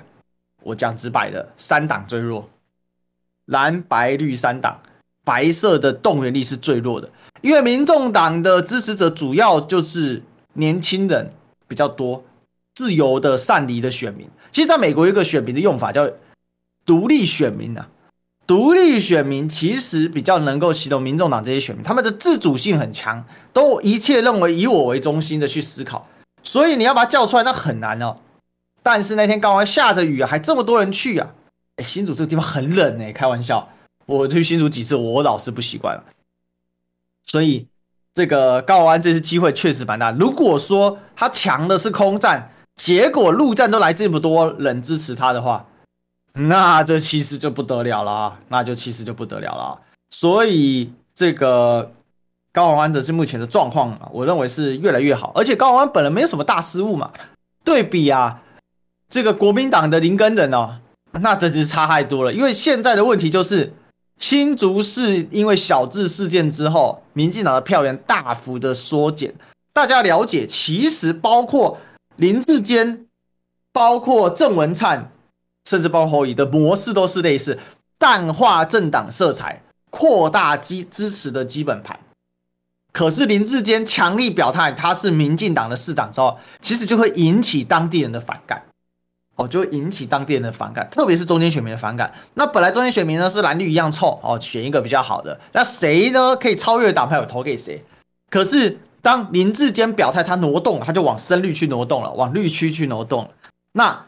[0.63, 2.51] 我讲直白的，三党最弱，
[3.45, 4.81] 蓝白绿三党，
[5.25, 7.09] 白色的动员力是最弱的，
[7.41, 10.21] 因为民众党的支持者主要就是
[10.55, 11.31] 年轻人
[11.69, 12.25] 比较多，
[12.75, 14.29] 自由的散离的选民。
[14.51, 16.11] 其实，在美国有一个选民的用法叫
[16.87, 17.89] 独立选民啊，
[18.47, 26.07] 独立选民其实比较能够吸引民众党这些选民，他们的自主性很强，都一切认为以我为中心的去思考，
[26.45, 28.17] 所以你要把他叫出来，那很难哦。
[28.85, 31.35] 但是那天高虹安下着雨啊，还这么多人去啊！
[31.75, 33.69] 哎，新竹这个地方很冷哎，开玩笑，
[34.07, 36.05] 我去新竹几次，我老是不习惯了。
[37.25, 37.67] 所以
[38.15, 40.13] 这个高安这次机会确实蛮大。
[40.13, 45.67] 如果说他强的是空战，结果陆战都来这么多人支持他的话，
[46.49, 48.39] 那这其实就不得了了啊！
[48.49, 49.81] 那就其实就不得了了。
[50.11, 51.93] 所以这个
[52.53, 55.33] 高虹安的这目前的状况啊，我认为是越来越好。
[55.35, 57.11] 而且高虹安本人没有什么大失误嘛，
[57.65, 58.43] 对比啊。
[59.09, 60.79] 这个国民党的林根仁哦，
[61.13, 62.33] 那真是差太多了。
[62.33, 63.73] 因为现在的问题就是，
[64.19, 69.35] 新竹市因为小智事件之后，民进党的票源大幅的缩减。
[69.73, 71.79] 大家了解，其实包括
[72.17, 73.07] 林志坚，
[73.73, 75.13] 包括郑文灿，
[75.67, 77.59] 甚至包括侯友宜的模式都是类似，
[77.99, 81.99] 淡化政党色彩，扩大基支持的基本盘。
[82.93, 88.63] 可是林志坚强力表态他是民进党的市长之后，其实就会引起当地人的反感。
[89.35, 92.11] 哦，就会引起当地人的反感，特别是中间选民的反感。
[92.33, 95.39] 那本来中间选民呢是蓝绿一样臭哦，选一个比较好的。
[95.53, 97.83] 那谁呢可以超越党派，我投给谁？
[98.31, 103.31] 可是当林志坚表态，他挪动，他就往深绿去挪动了，往绿区去挪动了。
[103.73, 104.06] 那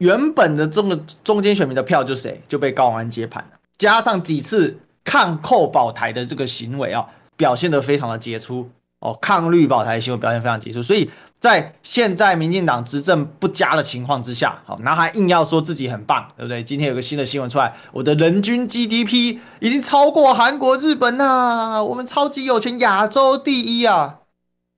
[0.00, 11.08] 原本的这个中间选民的票就谁就被高安接盘了，加上几次抗扣保台的这个行为啊，表现得非常的杰出哦，抗绿保台的行为表现非常杰出，所以。
[11.40, 16.62] 在现在民进党执政不佳的情况之下，好，然后还硬要说自己很棒，对不对？
[16.62, 24.18] 今天有个新的新闻出来，我的人均 GDP 已经超过韩国、日本呐，我们超级有钱，亚洲第一啊！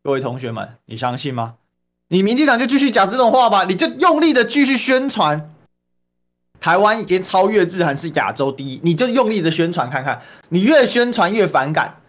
[0.04, 1.54] 各位同学们，你相信吗？
[2.12, 5.50] 你民进党就继续讲这种话吧，你就用力的继续宣传，
[6.60, 10.20] 台湾已经超越日韩是亚洲第一，你就用力的宣传看看，
[10.50, 12.02] 你越宣传越反感，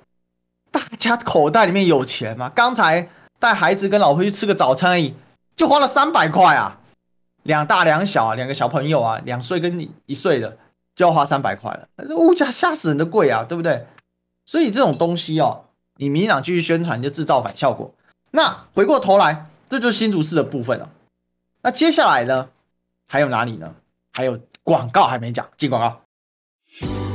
[0.72, 2.52] 大家口袋里面有钱吗？
[2.54, 3.10] 刚才。
[3.40, 5.14] 带孩子跟老婆去吃个早餐而已，
[5.58, 6.80] 就花了三百块啊！
[7.44, 10.58] 两大两小啊，两个小朋友啊，两岁跟你一岁的
[10.96, 13.86] 就要花三百块了，这物价吓死人的贵啊，对不对？
[14.46, 15.66] 所以这种东西哦，
[15.98, 17.94] 你民进党继续宣传就制造反效果。
[18.32, 20.88] 那回过头来，这就是新竹市的部分了。
[21.64, 22.48] 那接下来呢？
[23.08, 23.74] 还有哪里呢？
[24.12, 26.00] 还有广告还没讲，进广告。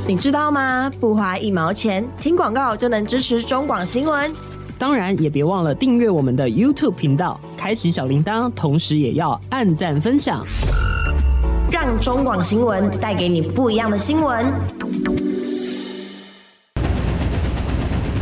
[0.05, 0.91] 你知道吗？
[0.99, 4.29] 不花一毛钱，听广告就能支持中广新闻。
[4.77, 10.45] 当然，也别忘了订阅我们的 YouTube 频道，开启小铃铛，同时也要按赞分享，
[11.71, 14.45] 让中广新闻带给你不一样的新闻。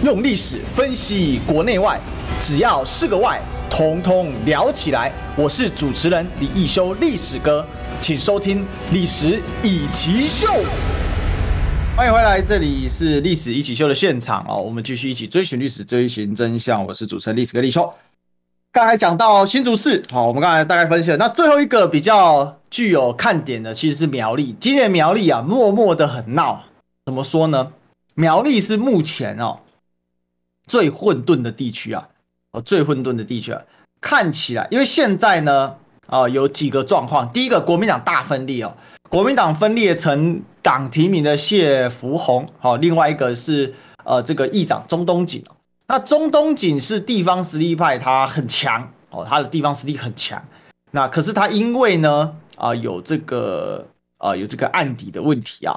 [0.04, 2.00] 用历史分析国内外，
[2.40, 5.12] 只要是个“外”，统统聊起来。
[5.36, 7.66] 我是主持人李易修，历史哥，
[8.02, 10.48] 请收听《历史易起秀》。
[11.96, 14.62] 欢迎回来，这里是历史一起秀的现场哦。
[14.62, 16.86] 我们继续一起追寻历史，追寻真相。
[16.86, 17.92] 我是主持人历史哥李修。
[18.72, 21.18] 刚才讲到新竹市，好，我们刚才大概分析了。
[21.18, 24.56] 那最后一个比较具有看点的，其实是苗栗。
[24.60, 26.64] 今年苗栗啊，默默的很闹。
[27.06, 27.72] 怎么说呢？
[28.14, 29.60] 苗栗是目前哦
[30.68, 32.10] 最混沌的地区啊，
[32.62, 33.62] 最混沌的地区啊。
[34.00, 37.32] 看起来，因为现在呢，啊有几个状况。
[37.32, 38.74] 第一个，国民党大分裂哦。
[39.10, 45.44] 国民党分裂成党提名的谢福弘，好，另外一个是呃这个议长钟东锦。
[45.88, 50.42] 那钟东锦是地方实力派，他很强哦，他的地方实力很强。
[50.92, 55.74] 那可是他因为呢啊有这个啊有这个案底的问题啊，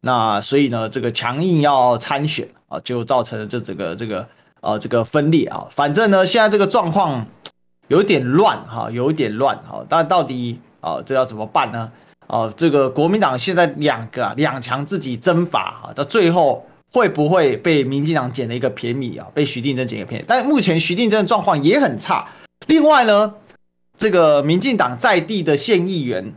[0.00, 4.26] 那所以呢这个强硬要参选啊，就造成了这这个这个
[4.60, 5.66] 呃这个分裂啊。
[5.70, 7.26] 反正呢现在这个状况
[7.88, 11.90] 有点乱哈，有点乱哈，但到底啊这要怎么办呢？
[12.26, 19.26] 啊，这个国民党现在两个两强自己争法啊，到最后会不会被民进党捡了一个便宜啊？
[19.32, 20.24] 被徐定真捡一个便宜？
[20.28, 22.28] 但目前徐定真的状况也很差。
[22.66, 23.32] 另外呢，
[23.96, 26.34] 这个民进党在地的县议员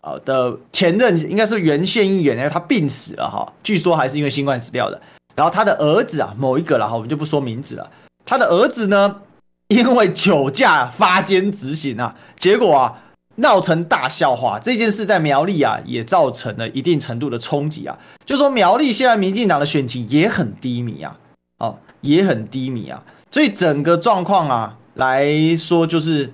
[0.00, 5.00] 啊的前任应该是原县议员，因为他病死了哈，据说还是因为新冠死掉的。
[5.36, 7.88] 然后他的儿子啊，某一个了哈，我们就不说名字了。
[8.24, 9.20] 他的儿子呢，
[9.68, 13.02] 因为酒驾发监执行啊，结果啊。
[13.38, 17.98] 闹成大笑话，这件事在苗栗啊也造成了一定程度的冲击啊。
[18.24, 21.18] 就说苗栗现在民进党的选情也很低迷啊，
[21.58, 23.02] 哦，也很低迷啊。
[23.30, 26.32] 所以整个状况啊来说，就是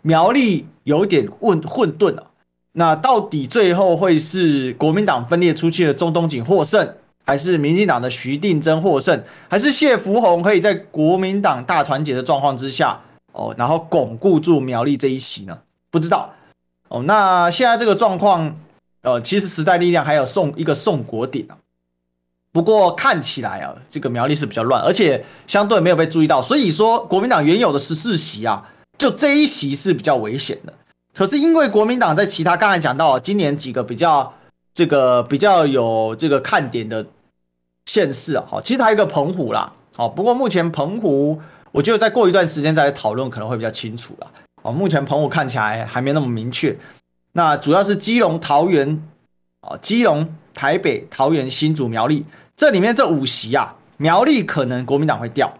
[0.00, 2.24] 苗栗有点混混沌啊。
[2.72, 6.94] 那到底最后会是国民党分裂出去的中东锦获胜，
[7.28, 12.98] 还是民进党的徐定祯获胜，还是谢福弘可以在国民党大团结的状况之下
[13.32, 15.58] 哦，然后巩固住苗栗这一席呢？
[15.90, 16.32] 不知道。
[16.88, 18.56] 哦，那现在这个状况，
[19.02, 21.58] 呃，其实时代力量还有宋一个宋国鼎啊，
[22.50, 30.72] 不过看起来啊，这个苗栗是比较乱，而且相对没有被注意到，所以说国民党原有的十四席啊，就这一席是比较危险的。
[31.14, 34.32] 可是因为国民党在其他刚才讲到今年几个比较
[34.72, 37.04] 这个比较有这个看点的
[37.88, 41.40] 县市啊，好，其实还有一个澎湖啦，好，不过目前澎湖
[41.72, 44.30] 我觉得再过一段时间再来讨论可能会比较清楚了。
[44.62, 46.76] 哦，目前澎湖看起来还没那么明确，
[47.32, 49.02] 那主要是基隆、桃园，
[49.62, 52.24] 啊，基隆、台北、桃园、新竹、苗栗，
[52.56, 55.52] 这里面这五席啊，苗栗可能国民党会掉，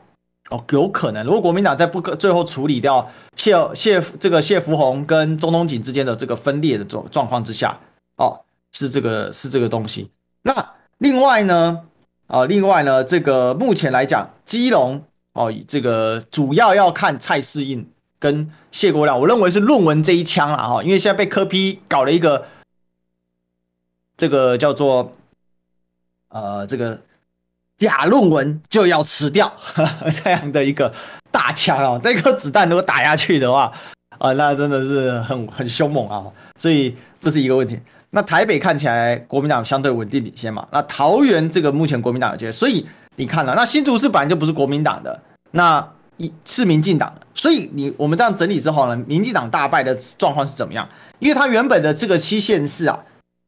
[0.50, 7.78] 哦，有可能，如果国民党在不可最后处理掉谢谢这个谢福弘跟中东锦之间的这个分裂的状状况之下，
[8.16, 8.40] 哦，
[8.72, 10.10] 是这个是这个东西。
[10.42, 11.82] 那另外呢，
[12.28, 17.86] 啊，另外呢，这个目前来讲，基隆哦，这个主要要看蔡适应。
[18.20, 22.46] 跟谢国梁，我认为是论文这一枪了哈，因为现在被科批搞了一个
[24.16, 25.12] 这个叫做
[26.30, 27.00] 呃这个
[27.76, 30.92] 假论文就要吃掉呵呵 这样的一个
[31.30, 33.72] 大枪哦，这颗子弹如果打下去的话，
[34.18, 36.26] 啊、那真的是很很凶猛啊，
[36.58, 37.78] 所以这是一个问题。
[38.10, 50.88] 那台北看起来国民党相对稳定领先嘛，那桃园这个目前国民党有接，所以你看了，那新竹市本来就不是国民党的，那一是民进党的，所以你我们这样整理之后呢，民进党大败的状况是怎么样？
[51.18, 52.98] 因为他原本的这个七县市啊，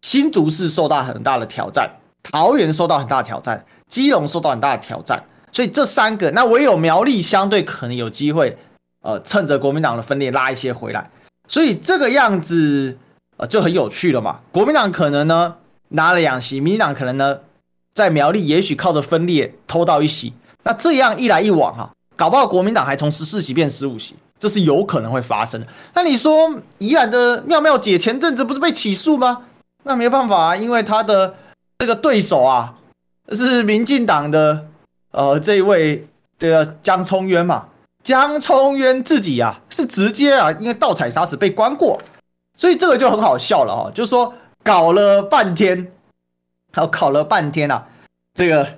[0.03, 1.91] 新竹市受到很大的挑战，
[2.23, 8.59] 桃园受到很大的挑战，基隆受到很大的挑战，所以这三个，那唯有苗栗相对可能有机会，
[9.01, 11.11] 呃，趁着国民党的分裂拉一些回来，
[11.49, 12.99] 所以这个样子。
[13.41, 14.41] 呃，就很有趣了嘛。
[14.53, 15.57] 国民党可能呢
[15.89, 17.41] 拿了两席，民进党可能呢
[17.95, 20.35] 在苗栗也许靠着分裂偷到一席。
[20.63, 25.67] 那这样一来一往哈、啊，搞不好国民党还从十四席变十五席，这是有可能会发生的。
[25.95, 29.45] 那你说宜兰的妙妙姐前阵子不是被起诉吗？
[29.85, 31.35] 那没办法啊，因为他的
[31.79, 32.75] 这个对手啊
[33.33, 34.67] 是民进党的
[35.13, 36.07] 呃这一位
[36.39, 37.69] 这个江聪渊嘛，
[38.03, 41.99] 江聪渊自己啊是直接啊因为盗采砂石被关过。
[42.61, 45.91] 所以这个就很好笑了哈，就是说搞了半天，
[46.71, 47.87] 还有搞了半天啊，
[48.35, 48.77] 这个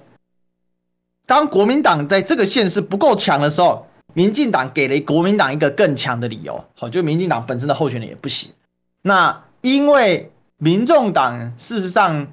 [1.27, 8.53] 当国民党在这个县市不够强的时候，民进党给了国民党一个更强的理由，好，就民进党本身的候选人也不行。
[9.03, 12.29] 那因为民众党事实上，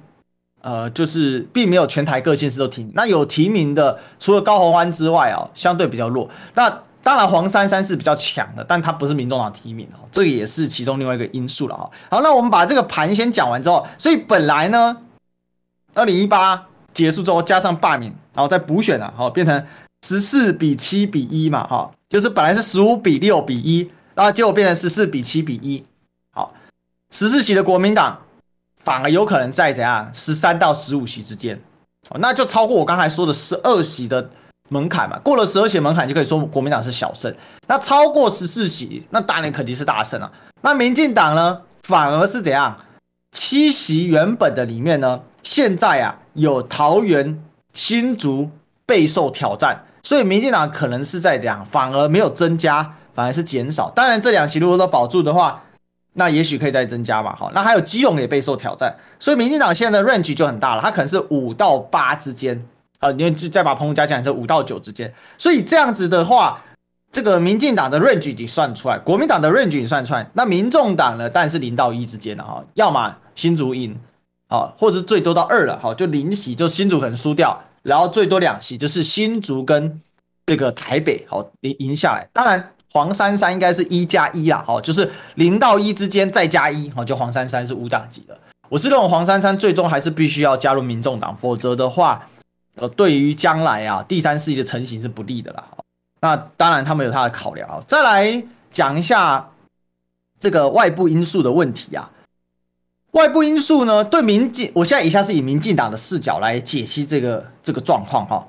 [0.60, 6.30] 呃，就是并没有全台各县市都提名，那有提名的除了高虹安之外啊，相对比较弱。
[6.54, 11.90] 那当然，黄珊珊是比较强的，但他不是民众党提名哦，这个也是其中另外一个因素了哈。
[12.10, 14.96] 好，那我们把这个盘先讲完之后，所以本来呢，
[15.94, 19.66] 二零一八结束之后加上罢免，然后再补选了，好，变成
[20.06, 25.82] 十四比七比一嘛，哈，就是本来是十五比六比一，然后结果变成十四比七比一，
[26.32, 26.52] 好，
[27.10, 28.20] 十四席的国民党
[28.84, 31.58] 反而有可能在怎样十三到十五席之间，
[32.10, 34.28] 哦，那就超过我刚才说的十二席的。
[34.70, 37.32] 门槛嘛，过了十二席门槛就可以说国民党是小胜。
[37.66, 40.32] 那超过十四席，那当然肯定是大胜啊。
[40.62, 42.76] 那民进党呢，反而是怎样？
[43.32, 48.50] 七席原本的里面呢，现在啊有桃园、新竹
[48.86, 53.90] 备受挑战，所以民进党可能是在这样，反而没有增加，反而是减少。
[53.90, 55.62] 当然这两席如果都保住的话，
[56.14, 57.34] 那也许可以再增加嘛。
[57.36, 62.64] 好，那还有基隆也备受挑战，所以民进党现在的 range 就很大了，它可能是五到八之间。
[63.00, 66.62] 啊，因为就再把澎湖加进来，这五到九之间，所以这样子的话，
[67.10, 73.98] 这个民进党的 range 你算出来，国民党的 range 你算出来，那民众党呢，当然是零到一之间的哈，要么新竹赢，
[74.48, 79.98] 啊，或者是最多到二了，哈，就零席，就新竹可能输掉，然后最多两席，就是新竹跟
[80.44, 82.28] 这个台北，好赢赢下来。
[82.34, 88.36] 当然黄珊珊应该是一加一啊，好，就是零到一之间再加一，好，就黄珊珊是无党籍的。
[88.68, 92.28] 我是认为黄珊珊最终还是必须要加入民众党，否则的话。
[92.80, 95.68] 呃，对于将来啊，第三世界的成型是不利的啦。
[96.22, 97.78] 那当然，他们有他的考量啊。
[97.86, 99.50] 再来讲一下
[100.38, 102.10] 这个外部因素的问题啊。
[103.10, 108.48] 外部因素呢，对民进，我现在以下是以民进党的视角来解析这个这个状况哈。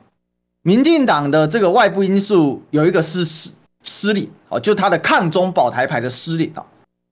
[0.61, 3.51] 民进党的这个外部因素有一个是失
[3.83, 6.65] 失利哦，就他的抗中保台牌的失利啊。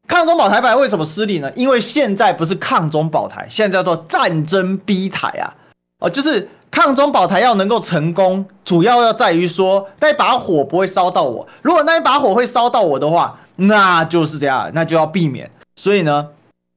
[0.08, 1.52] 抗中保台牌为什么失利呢？
[1.54, 5.52] 因为现在不是抗中保台，现在叫做战争逼台啊。
[6.00, 6.48] 哦，就是。
[6.72, 11.48] 抗中保台要能够成功，主要要在于说那把火不会烧到我。
[11.62, 15.50] 如果那一把火会烧到我的话，那就是这样，那就要避免。
[15.76, 16.28] 所以呢，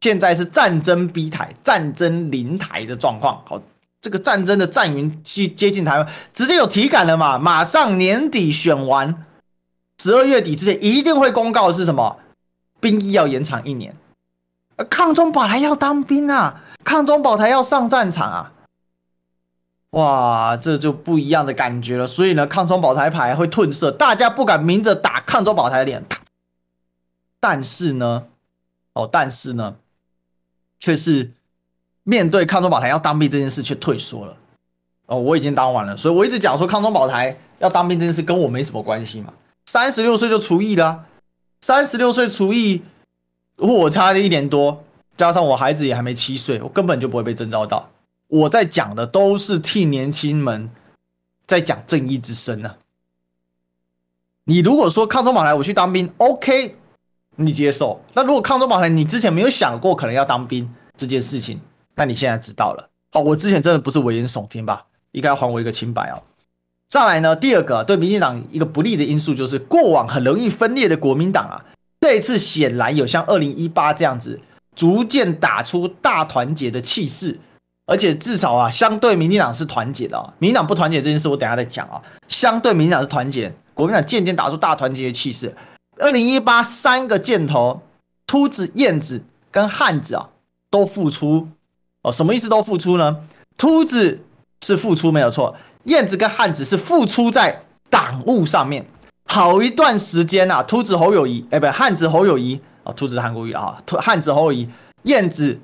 [0.00, 3.40] 现在是战争逼台、战争临台的状况。
[3.44, 3.60] 好，
[4.00, 7.38] 这个战争的战云去接近台湾，直接有体感了嘛？
[7.38, 9.24] 马上年底选完，
[10.02, 12.16] 十二月底之前一定会公告是什么？
[12.80, 13.94] 兵役要延长一年，
[14.90, 18.52] 抗中保台要当兵啊，抗中保台要上战场啊。
[19.92, 22.06] 哇，这就不一样的感觉了。
[22.06, 26.04] 所以呢，抗中保台牌会褪色，大家不敢明着打抗中保台的脸。
[27.40, 28.24] 但是呢，
[28.94, 29.76] 哦，但是呢，
[30.80, 31.32] 却是
[32.04, 34.36] 面对抗中保台要当兵这件事却退缩了。
[35.06, 39.34] 哦，我已经当完了，所以我一直讲说抗中保台要当兵这件事跟我没什么关系嘛。
[39.66, 41.04] 三十六岁就除役了，
[41.60, 42.82] 三十六岁除役，
[43.56, 44.82] 如果我差了一年多，
[45.18, 47.90] 加上我孩子也还没七岁，我根本就不会被征召到。
[48.32, 50.70] 我在讲的都是替年轻们
[51.46, 52.78] 在讲正义之声啊！
[54.44, 56.74] 你如果说抗中保台我去当兵，OK，
[57.36, 58.02] 你接受。
[58.14, 60.66] 那如果抗中保台你之前没有想过可能要当兵
[60.96, 61.60] 这件事情，
[61.94, 62.88] 那你现在知道了。
[63.10, 64.86] 好，我之前真的不是危言耸听吧？
[65.10, 66.22] 应该还我一个清白哦。
[66.88, 71.64] 再来呢，第二个对民进党一个不利的因素就是过往很容易分裂的国民党啊，
[72.00, 74.40] 这一次显然有像二零一八这样子
[74.74, 77.38] 逐渐打出大团结的气势，
[77.86, 80.32] 而且至少啊，相对民进党是团结的啊。
[80.38, 82.00] 民进党不团结这件事，我等下再讲啊。
[82.28, 85.54] 相对民进党是团结，国民党渐渐打出大团结的气势。
[85.98, 87.82] 二零一八三个箭头，
[88.26, 90.28] 秃子、燕子跟汉子啊，
[90.70, 91.48] 都复出
[92.02, 92.10] 哦。
[92.10, 92.48] 什么意思？
[92.48, 93.18] 都复出呢？
[93.58, 94.20] 秃子
[94.64, 95.54] 是复出没有错，
[95.84, 98.86] 燕子跟汉子是复出在党务上面。
[99.26, 104.68] 好一段时间啊，秃子侯友谊，哎，不，汉子侯友谊啊，秃子是韩国瑜啊，秃汉子侯友谊，
[105.04, 105.60] 燕子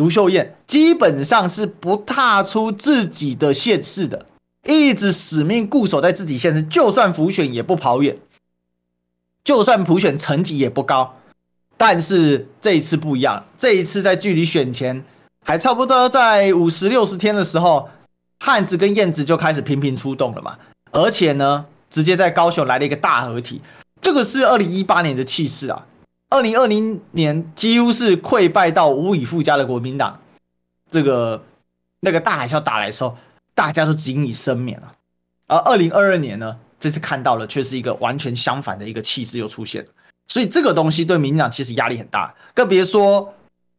[0.00, 4.26] 卢秀燕，基本上是不踏出自己的县市的，
[4.64, 8.16] 一直死命固守在自己县市，就算辅选也不跑远，
[9.44, 11.16] 就算普选成绩也不高，
[11.76, 15.04] 但是这一次不一样，这一次在距离选前
[15.44, 17.90] 还差不多在五十六十天的时候，
[18.40, 20.56] 汉子跟燕子就开始频频出动了嘛，
[20.90, 21.66] 而且呢。
[21.90, 23.60] 直接在高雄来了一个大合体，
[24.00, 25.84] 这个是二零一八年的气势啊！
[26.30, 30.20] 二零二零年几乎是溃败到无以复加的国民党，
[30.90, 31.44] 这个
[32.00, 33.16] 那个大海啸打来的时候，
[33.54, 34.92] 大家都仅以生免了。
[35.48, 39.90] 而二零二二年呢，这次看到了却是一个完全相反的一个气势又出现了，
[40.28, 43.34] 所以这个东西对民进党其实压力很大，更别说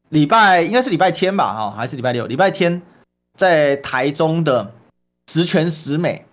[0.09, 2.27] 礼拜应该是礼拜天吧，哈，还是礼拜六？
[2.27, 2.81] 礼拜天
[3.37, 4.73] 在台中的
[5.31, 6.25] 十全十美。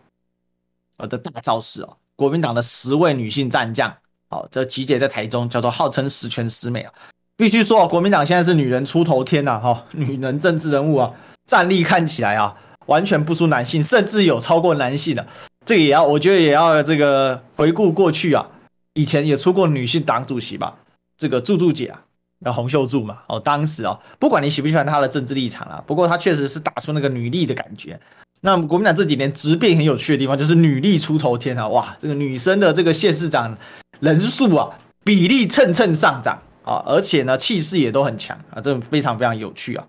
[0.96, 3.96] 我的大造势哦，国民党的十位女性战将，
[4.30, 6.92] 好，这集结在台中，叫做号称十全十美啊。
[7.36, 11.10] 必须说啊，国民党现在是女人出头天呐，哈，女人政治人物啊，
[11.46, 12.54] 战力看起来啊，
[12.86, 15.26] 完全不输男性，甚至有超过男性的。
[15.64, 18.46] 这个也要，我觉得也要这个回顾过去啊，
[18.94, 20.76] 以前也出过女性党主席吧，
[21.16, 22.02] 这个柱柱姐啊，
[22.40, 27.98] 那洪秀柱嘛，哦，当时啊，不管你喜不喜欢她的政治立场啊，不过她确实是打出那个女力的感觉。
[28.40, 31.66] 那国民党这几年直变很有趣的地方，就是女力出头天啊！
[31.68, 33.56] 哇，这个女生的这个县市长
[34.00, 34.70] 人数啊，
[35.04, 39.84] 比例蹭蹭上涨啊，而且呢，气势也都很强啊，这非常非常有趣啊。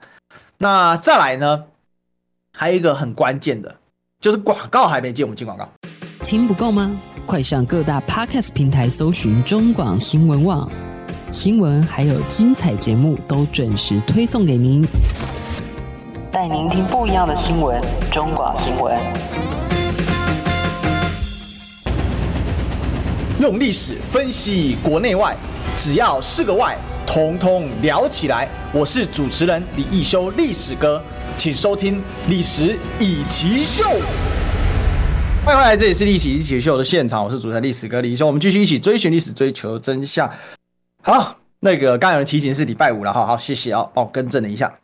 [0.57, 1.63] 那再来呢，
[2.53, 3.75] 还有一个很关键的，
[4.19, 5.67] 就是广告还没进，我们进广告。
[6.23, 6.91] 听不够吗？
[7.25, 10.69] 快上各大 Podcast 平台搜寻中广新闻网，
[11.31, 14.85] 新闻还有精彩节目都准时推送给您。
[16.31, 17.81] 带您听不一样的新闻，
[18.11, 19.68] 中广新闻。
[23.39, 25.33] 用历史分析国内外，
[25.77, 26.77] 只要是个“外”，
[27.07, 28.49] 统统聊起来。
[28.73, 31.01] 我是主持人李易修，历史哥，
[31.37, 33.85] 请收听《历史易起秀》。
[35.45, 38.27] 欢迎回来，这里是《历史易起秀》的现场，我是主持人历史哥李易修。
[38.27, 40.29] 我们继续一起追寻历史，追求真相。
[41.01, 44.77] 好，那个刚有人提醒是礼拜五了，好好谢谢啊，帮我更正了一下。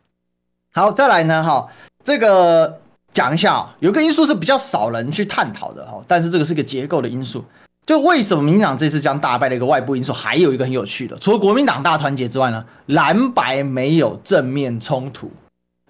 [0.71, 1.67] 好，再来呢，哈，
[2.05, 2.79] 这个
[3.11, 7.43] 讲一下啊，有个因素是比较少人去探讨的哈，但是这个是个结构的因素，
[7.85, 15.31] 就为什么民进党这次将大败的一个外部因素，还有一个很有趣的，除了国民党大团结之外呢，蓝白没有正面冲突，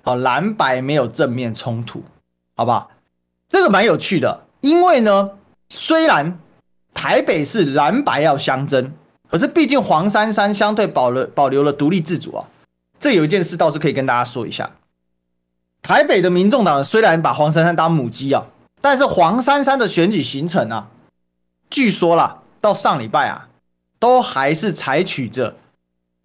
[0.03, 2.03] 好，蓝白没有正面冲突，
[2.57, 2.91] 好不好？
[3.47, 5.31] 这个蛮有趣的，因为呢，
[5.69, 6.37] 虽然
[6.93, 8.91] 台北是蓝白要相争，
[9.29, 12.45] 可是毕竟黄珊珊相对保了保留了独立自主啊。
[12.99, 14.71] 这有一件事倒是可以跟大家说一下，
[15.81, 18.45] 台北的民众党虽然把黄珊珊当母鸡啊，
[18.81, 20.87] 但是黄珊珊的选举行程啊，
[21.69, 23.49] 据说啦，到上礼拜啊，
[23.99, 25.55] 都还是采取着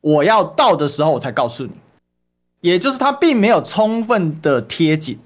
[0.00, 1.72] 我要到的时候我才告诉你，
[2.60, 5.18] 也就是他并没有充分的贴紧，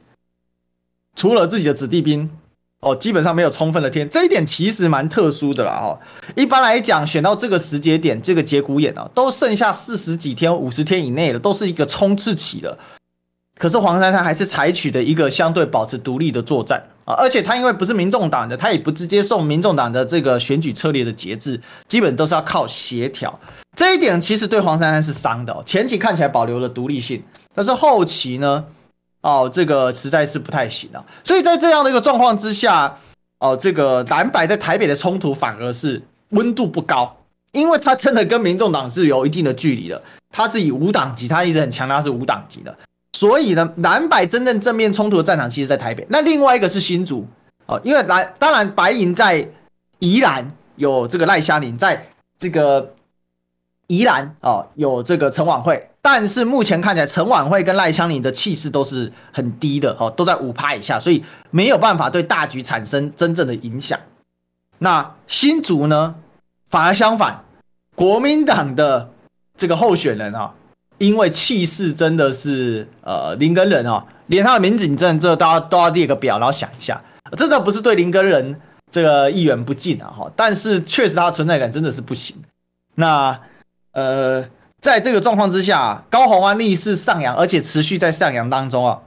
[1.16, 2.30] 除了自己的子弟兵。
[2.80, 5.72] 哦，基本上没有充分的天，这一点其实蛮特殊的啦。
[5.72, 5.98] 哈，
[6.36, 12.78] 一般来讲，选到这个时节点，这个节骨眼啊，都剩下四十几天、五十天以内了，都是一个冲刺期了。
[13.56, 23.38] 可是黄珊珊还是采取的一个相对保持独立的作战啊，而且他因为不是民众党的，他也不直接受民众党的这个选举策略的节制，基本都是要靠协调。
[23.76, 25.62] 这一点其实对黄珊珊是伤的。
[25.66, 27.22] 前期看起来保留了独立性，
[27.55, 28.64] 但是后期呢？
[29.20, 32.94] 哦，这个实在是不太行啊，所以在这样的一个状况之下，
[33.38, 37.16] 哦，这个蓝白在台北的冲突反而是温度不高，
[37.52, 42.76] 因为他真的跟民众党是有一定的距离的，他是以无党籍，他一直很强调是无党籍的，
[43.24, 46.06] 所以呢，蓝白真正正面冲突的战场其实在台北。
[46.10, 47.26] 那另外一个是新竹，
[47.64, 49.48] 哦，因为蓝当然白银在
[49.98, 52.06] 宜兰有这个赖香林，在
[52.36, 52.92] 这个
[53.86, 55.88] 宜兰哦有这个陈婉慧。
[56.02, 63.98] 但是目前看起来，陈婉慧跟赖香林的气势都是很低的哦，都在五趴以下，所以没有办法对大局产生真正的影响。
[64.76, 66.14] 那新竹呢，
[66.68, 67.42] 反而相反，
[67.94, 69.08] 国民党的
[69.56, 70.52] 这个候选人啊，
[70.99, 77.01] 因为气势真的是呃林根仁啊，连他的民警证这都要都要列个表，然后想一下，
[77.36, 82.36] 真的不是对林根仁这个议员不敬啊哈，但是确实他存在感真的是不行。
[82.95, 83.40] 那
[83.92, 84.45] 呃。
[84.84, 89.01] 在这个状况之下，高虹安逆势上扬，而且持续在上扬当中啊，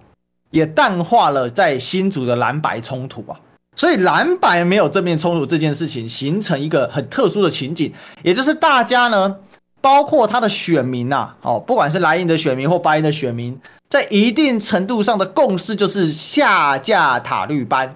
[0.49, 3.37] 也淡化了在新竹的蓝白冲突啊。
[3.75, 9.35] 所以蓝白没有正面冲突这件事情，形成一个很特殊的情景，也就是大家呢，
[9.81, 13.59] 包括他的选民呐、哦，不管是蓝营的选民或白营的选民，
[13.89, 17.95] 在一定程度上的共识就是下架塔绿班，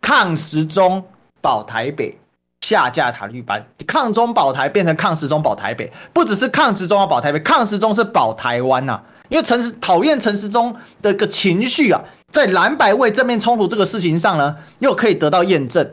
[0.00, 1.04] 抗时中
[1.40, 2.16] 保台北。
[2.60, 9.00] 下架塔绿班，抗中保台变成抗时中保台北，不只是抗时中要保台北，抗时中是保台湾呐、
[9.30, 12.00] 因为陈时讨厌陈时中的个情绪啊，
[12.30, 15.90] 在蓝白为正面冲突这个事情上呢，又可以得到验证。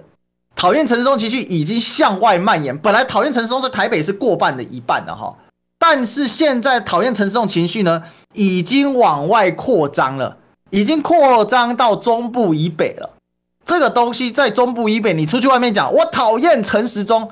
[0.58, 5.34] 讨厌陈时中情绪已经向外蔓延，本来讨厌陈时中在台北是过半的一半的哈，
[5.78, 8.02] 但是现在讨厌陈时中情绪呢，
[8.34, 10.36] 已经往外扩张了，
[10.72, 13.12] 已经扩张到中部以北了。
[13.64, 17.30] 这个东西在中部以北，你出去外面讲，我讨厌陈时中，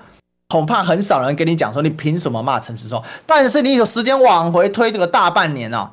[0.50, 3.04] 恐怕很少人跟你讲说你凭什么骂陈时中。
[3.26, 5.92] 但是你有时间往回推这个大半年啊，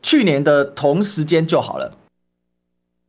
[0.00, 1.90] 去年的同时间就好了，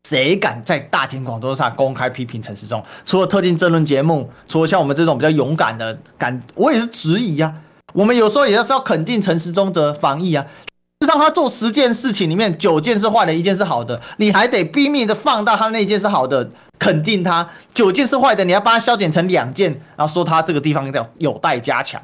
[0.10, 2.82] 谁敢在大庭广众上公开批评陈时中？
[3.03, 7.53] 除了特定争论节目，除了像我们这种比较勇敢的，敢我也是质疑啊。
[7.93, 10.45] 我们有时候也是要肯定陈时中的防疫啊。
[11.05, 16.49] 让他做十件事情里面九件是坏的，一件是好的，你还得拼命的放大他那一件是好的，
[16.80, 22.01] 肯定他九件是坏的，你要把它消减成两件，然后说他这个地方要有待加强，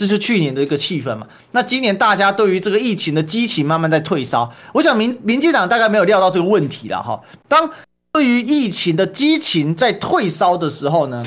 [0.00, 1.26] 这是去年的一个气氛嘛。
[1.50, 7.20] 那今年大家对于这个疫情的激情慢慢在退烧，我想民民进党大概没有料到这个问题了哈。
[7.46, 7.70] 当
[8.10, 11.22] 对于疫情的激情在退烧的时候呢，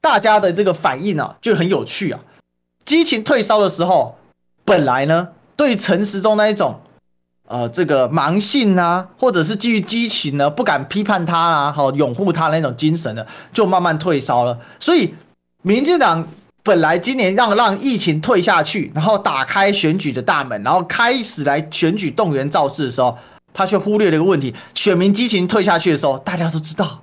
[0.00, 2.18] 大家的这个反应啊就很有趣啊。
[2.84, 4.18] 激情退烧的时候，
[4.64, 5.28] 本来呢。
[5.58, 6.80] 对陈时中那一种，
[7.48, 14.56] 呃，这个盲信啊，或者是基于激情呢，不敢批判他啊，好拥护他那种精神呢，就慢慢退烧了。
[14.78, 15.12] 所以，
[15.62, 16.28] 民进党
[16.68, 23.16] 本来今年让让疫情退下去，然后打开选举的大门，然后开始来选举动员造势的时候，
[23.54, 27.00] 他却忽略了一个问题：选民激情退下去的时候，大家都知道，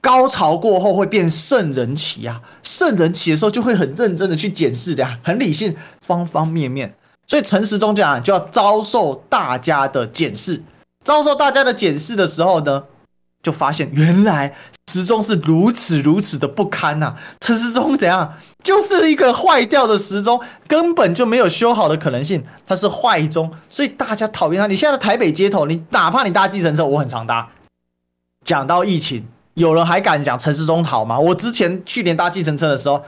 [0.00, 6.94] 高潮过后会变圣人期啊，圣人期的时候就会很认真的去检视的，很理性，方方面面。
[7.26, 10.62] 所以陈时中这样就要遭受大家的检视，
[11.04, 12.82] 遭受大家的检视的时候呢，
[13.42, 14.54] 就发现原来
[14.88, 17.16] 时钟是如此如此的不堪呐、啊。
[17.40, 24.66] 陈时中怎样，就是一个坏掉的时钟，根本就没有修好的可能性，它是坏钟，所以大家讨厌他。
[24.66, 27.48] 你现在台北街头，你哪怕你搭计程车，我很常搭。
[28.44, 31.18] 讲到疫情，有人还敢讲陈时中好吗？
[31.18, 33.04] 我之前去年搭计程车的时候，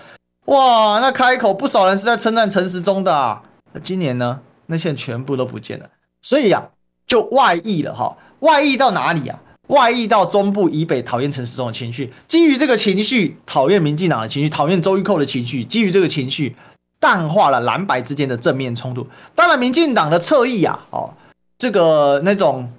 [0.47, 3.43] 哇，那开口不少人是在称赞陈时中的啊。
[3.73, 4.41] 那今年呢？
[4.67, 5.87] 那些全部都不见了，
[6.23, 6.73] 所以呀、啊，
[7.07, 8.17] 就外溢了哈。
[8.41, 9.39] 外溢到哪里啊？
[9.69, 16.55] 外溢到中部以北讨厌陈时中的情绪，基于这个情绪讨厌民进党的情绪，讨厌周玉蔻的情绪，基于这个情绪
[17.01, 19.07] 淡化了蓝白之间的正面冲突。
[19.35, 21.15] 当然，民进党的侧翼啊，哦，
[21.57, 22.71] 这个那种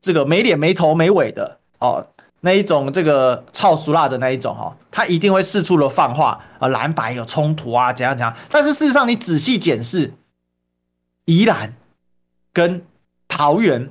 [0.00, 2.06] 这个没脸没头没尾的哦，
[2.40, 6.40] 那一种这个臭俗辣的那一种哈，他一定会四处的放话。
[6.58, 8.34] 啊，蓝白有冲突啊，怎样怎样？
[8.48, 10.14] 但是事实上，你仔细检视，
[11.26, 11.74] 宜兰
[12.54, 12.82] 跟
[13.28, 13.90] 桃园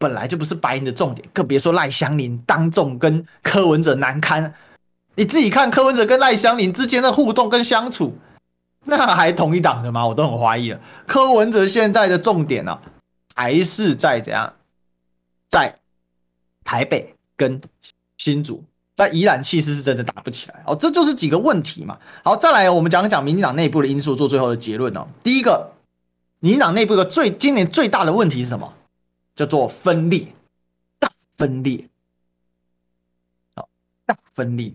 [0.00, 4.54] 本来就不是白银的重点，更别说赖香林当众跟柯文哲难堪。
[5.14, 8.16] 你自己看柯文哲跟赖香林之间的互动跟相处，
[8.86, 10.06] 那还同一党的吗？
[10.06, 10.80] 我都很怀疑了。
[11.06, 12.80] 柯文哲现在的重点呢、啊，
[13.34, 14.54] 还是在怎样，
[15.50, 15.76] 在
[16.64, 17.60] 台北跟
[18.16, 18.64] 新竹。
[18.96, 21.98] 但宜兰气势是真的打不起来哦，这就是几个问题嘛。
[22.24, 25.06] 好，再来我们讲讲民进党内部的因素，做最后的结论哦。
[25.22, 25.72] 第一个，
[26.38, 28.72] 民进党内部的最今年最大的问题是什么？
[29.34, 30.26] 叫做分裂，
[30.98, 31.88] 大分裂，
[33.54, 33.68] 好，
[34.06, 34.72] 大分裂。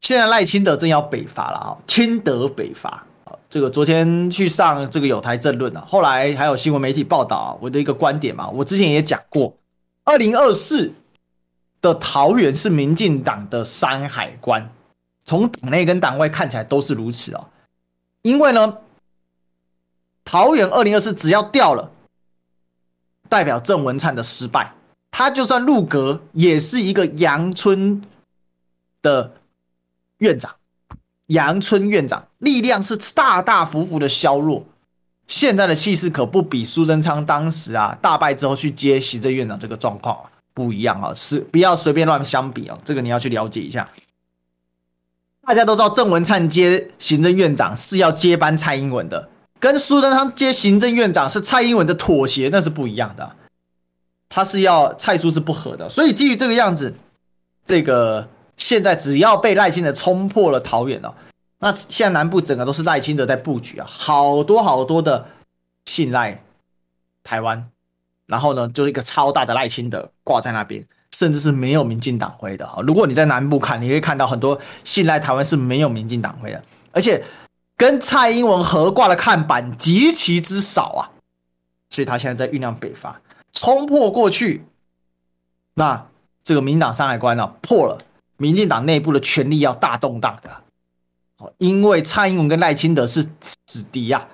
[0.00, 3.32] 现在赖清德正要北伐了啊，清德北伐啊。
[3.50, 9.56] 这个昨天去上这个友台政论啊，后来还有新闻媒体报道啊，我的一个观点嘛，我之前也讲过，
[10.04, 10.92] 二零二四。
[11.80, 14.68] 的桃园是民进党的山海关，
[15.24, 17.48] 从党内跟党外看起来都是如此哦。
[18.22, 18.78] 因为呢，
[20.24, 21.88] 桃园二零二四只要掉了，
[23.28, 24.72] 代表郑文灿的失败，
[25.10, 28.02] 他就算入阁也是一个阳春
[29.02, 29.32] 的
[30.18, 30.54] 院长，
[31.26, 34.64] 阳春院长力量是大大幅幅的削弱。
[35.26, 40.30] 现在的气势可不比苏贞昌当时啊大败之后去接行政院长这个状况啊。
[40.54, 43.88] 不一样啊，是不要随便乱相比啊，这个你要去了解一下。
[45.46, 49.28] 大家都知道郑文灿接行政院长是要接班蔡英文的，
[49.60, 53.32] 跟苏贞昌接行政院长是蔡英文的妥协，那是不一样的。
[54.28, 56.94] 他是要蔡苏是不合的，所以基于这个样子，
[57.64, 58.28] 这个
[58.58, 61.14] 现在只要被赖清德冲破了桃园哦，
[61.60, 65.26] 那现在南部整个都是赖清德在布局啊，好多好多的
[65.86, 66.44] 信赖
[67.24, 67.70] 台湾，
[68.26, 70.84] 然后呢，就是一个超大的赖清德挂在那边，
[71.16, 72.80] 甚至是没有民进党徽的啊。
[72.86, 77.24] 如果你在南部看，你会看到很多信赖台湾是没有民进党徽的，而且
[77.78, 81.02] 跟蔡英文合挂的看板极其之少啊，
[81.88, 83.20] 所以他现在在酝酿北伐，
[83.52, 84.64] 冲破过去，
[85.74, 86.04] 那
[86.42, 87.98] 这个民党山海关呢、啊、破了，
[88.36, 90.50] 民进党内部的权力要大动荡的。
[91.58, 93.22] 因为蔡英文跟赖清德是
[93.66, 94.26] 死敌呀、啊，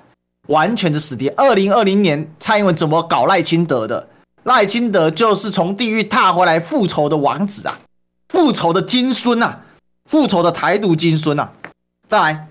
[0.46, 1.28] 完全的死敌。
[1.28, 4.08] 二零二零年蔡英文怎么搞赖清德的？
[4.44, 7.78] 赖清德就是从地狱踏回来复仇的王子啊，
[8.30, 9.58] 复仇的金孙呐，
[10.06, 11.50] 复仇的台独金孙呐。
[12.08, 12.48] 再来，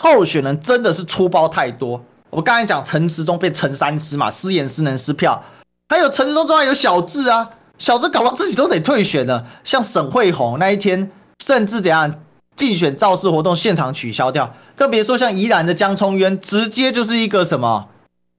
[0.00, 2.02] 候选人真的是出包太多。
[2.30, 5.42] 我们刚才讲陈时中被陈三思嘛，失言失能失票，
[5.88, 9.46] 还有陈时中之外有小智啊，小智搞到自己都得退选了。
[9.64, 11.10] 像沈慧虹那一天，
[11.44, 12.14] 甚至怎样？
[12.54, 17.88] 竞选造势活动现场取消掉，更别说像宜兰的江聪渊，直接就是一个什么，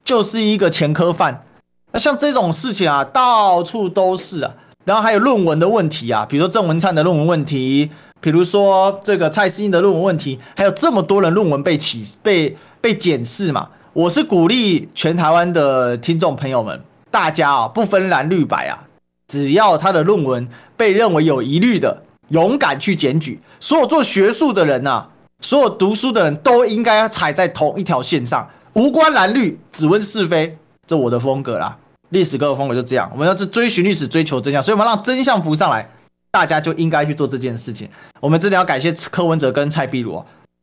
[0.04, 1.44] 就是一个前科犯。
[1.92, 4.54] 那像这种事情啊，到处都是啊。
[4.84, 7.90] 然后还有论文的问题啊，比如说郑文灿的论文问题，
[8.24, 13.68] 比如说这个蔡适应的论文问题，还有这么多人论文被起被被检视嘛。
[13.92, 18.88] 我是鼓励全台湾的听众朋友们，大家啊，不分蓝绿白啊，
[19.26, 22.02] 只要他的论文被认为有疑虑的。
[22.28, 25.06] 勇敢去检举，所有做学术的人、啊，
[25.42, 30.56] 所有读书的人都应该要踩在同一条线上，无关蓝绿，只问是非，
[30.86, 31.76] 这我的风格啦。
[32.08, 35.86] 历史哥的风格就这样，我们要是追寻历史，追求真相，所以我们让真相浮上来，
[36.34, 37.88] 大家就应该去做这件事情。
[38.18, 40.20] 我们真的要感谢柯文哲跟蔡壁如，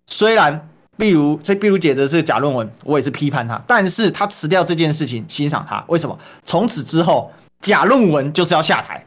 [0.08, 0.68] 虽然
[0.98, 6.20] 壁如这壁如姐的是假论文，我也是批判他，但是他辞掉这件事情，欣赏他，为什么？
[6.44, 9.06] 从此之后，假论文就是要下台，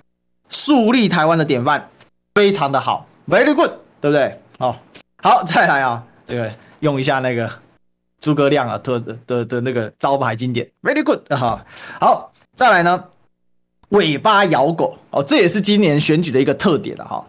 [0.48, 1.86] 树立台湾的典范。
[2.34, 4.40] 非常的好，very good，对不对？
[4.58, 4.74] 哦，
[5.22, 6.50] 好， 再来啊，这个
[6.80, 7.48] 用一下那个
[8.20, 11.64] 诸葛亮啊的的的，的那个招牌经典，very good 哈。
[12.00, 13.04] 好，再来呢，
[13.95, 17.24] 尾巴咬狗哦，这也是今年选举的一个特点了哈。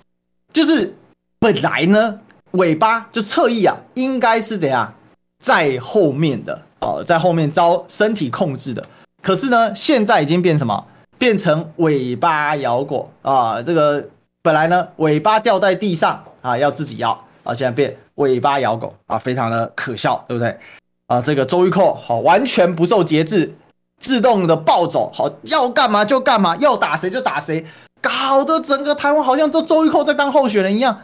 [0.51, 0.93] 就是
[1.39, 2.19] 本来呢，
[2.51, 4.93] 尾巴就侧翼啊，应该是怎样
[5.39, 8.85] 在后面的哦，在后面遭身体控制的。
[9.21, 10.85] 可是呢，现在已经变什么？
[11.17, 14.03] 变成尾巴咬狗啊，这个。
[14.41, 20.55] 本来呢，尾巴掉在地上啊，要自己咬啊，现在变尾巴咬狗啊，非常的可笑，对不对？
[21.07, 23.51] 啊，这个周玉蔻好，完全不受节制，
[24.05, 27.65] 自动的暴走，好，要干嘛就干嘛，要打谁就打谁，
[27.99, 30.95] 搞得整个台湾好像就周玉蔻在当候选人一样。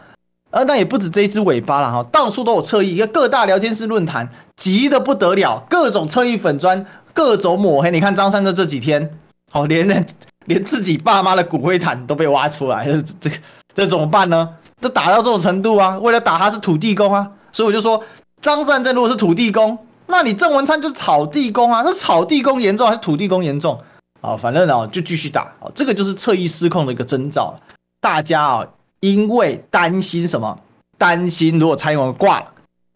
[0.52, 7.90] 啊，那也不止这一只尾巴了哈，到处都有侧翼，一个各大聊天室论坛急得不得了，各种侧翼粉砖，各种抹黑。
[7.90, 9.18] 你看张善政这几天，
[9.52, 10.06] 好连人。
[10.46, 13.36] 连自己爸妈的骨灰坛都被挖出来，这这个
[13.76, 14.50] 这怎么办呢？
[14.82, 15.98] 这打到这种程度啊！
[16.00, 18.04] 为了打他是土地公啊，所以我就说
[18.42, 19.78] 张善政如果是土地公，
[20.12, 21.84] 那你郑文灿就是草地公啊！
[21.88, 23.80] 是草地公严重还是土地公严重？
[24.20, 27.56] 啊，反正啊就继续打啊，这个就是侧翼失控的一个征兆。
[28.02, 28.68] 大家啊，
[29.00, 30.60] 因为担心什么？
[30.98, 32.46] 担心如果蔡英文挂了，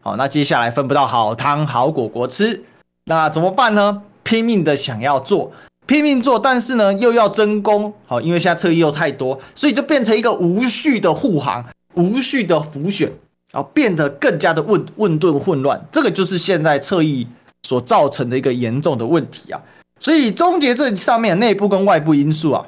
[0.02, 2.62] 好，那接下来分不到好汤好果果吃，
[3.06, 4.02] 那怎么办呢？
[4.22, 5.50] 拼命的想要做。
[5.86, 11.64] 拼命做，但是呢，又要争功，好，因为现在侧翼又太多，所以就变成一个无序的护航，
[11.94, 13.10] 无序的浮选，
[13.56, 15.82] 然后变得更加的混混沌混乱。
[15.90, 17.26] 这个就是现在侧翼
[17.62, 19.58] 所造成的一个严重的问题啊。
[19.98, 22.66] 所以终结这上面内部跟外部因素啊，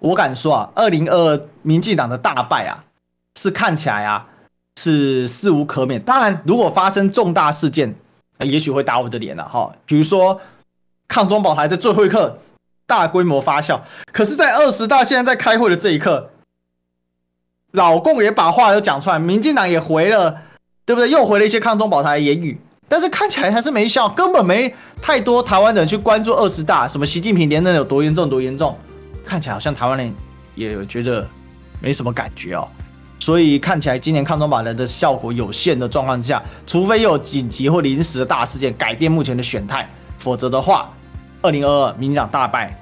[0.00, 2.84] 我敢说啊，二零二二民进党的大败啊，
[3.40, 4.26] 是看起来啊
[4.76, 5.98] 是势无可免。
[6.02, 7.94] 当然，如果发生重大事件，
[8.40, 10.38] 也许会打我的脸了哈，比如说。
[11.12, 12.38] 抗中保台在最后一刻
[12.86, 13.80] 大规模发酵，
[14.12, 16.30] 可是，在二十大现在在开会的这一刻，
[17.72, 20.30] 老共也把话都讲出来，民进党也回了，
[20.84, 21.10] 对不对？
[21.10, 28.76] 又回了一些抗中保台的言语，但是看起来还是没效，根本没太多台湾人去关注二十大，什么习近平连任有多严重多严重，
[29.24, 30.14] 看起来好像台湾人
[30.54, 31.26] 也觉得
[31.80, 32.66] 没什么感觉哦。
[33.18, 40.90] 所以看起来今年抗中保台的效果有限的状况之下，除非有紧急或临时的大事件改变目前的选态，否则的话。
[41.42, 42.78] 二零二二民进党大败，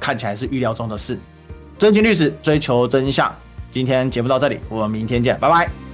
[0.00, 1.16] 看起来是预料中的事。
[1.78, 3.32] 真情律师追求真相，
[3.70, 5.89] 今天节目到这里，我们明天见，拜拜。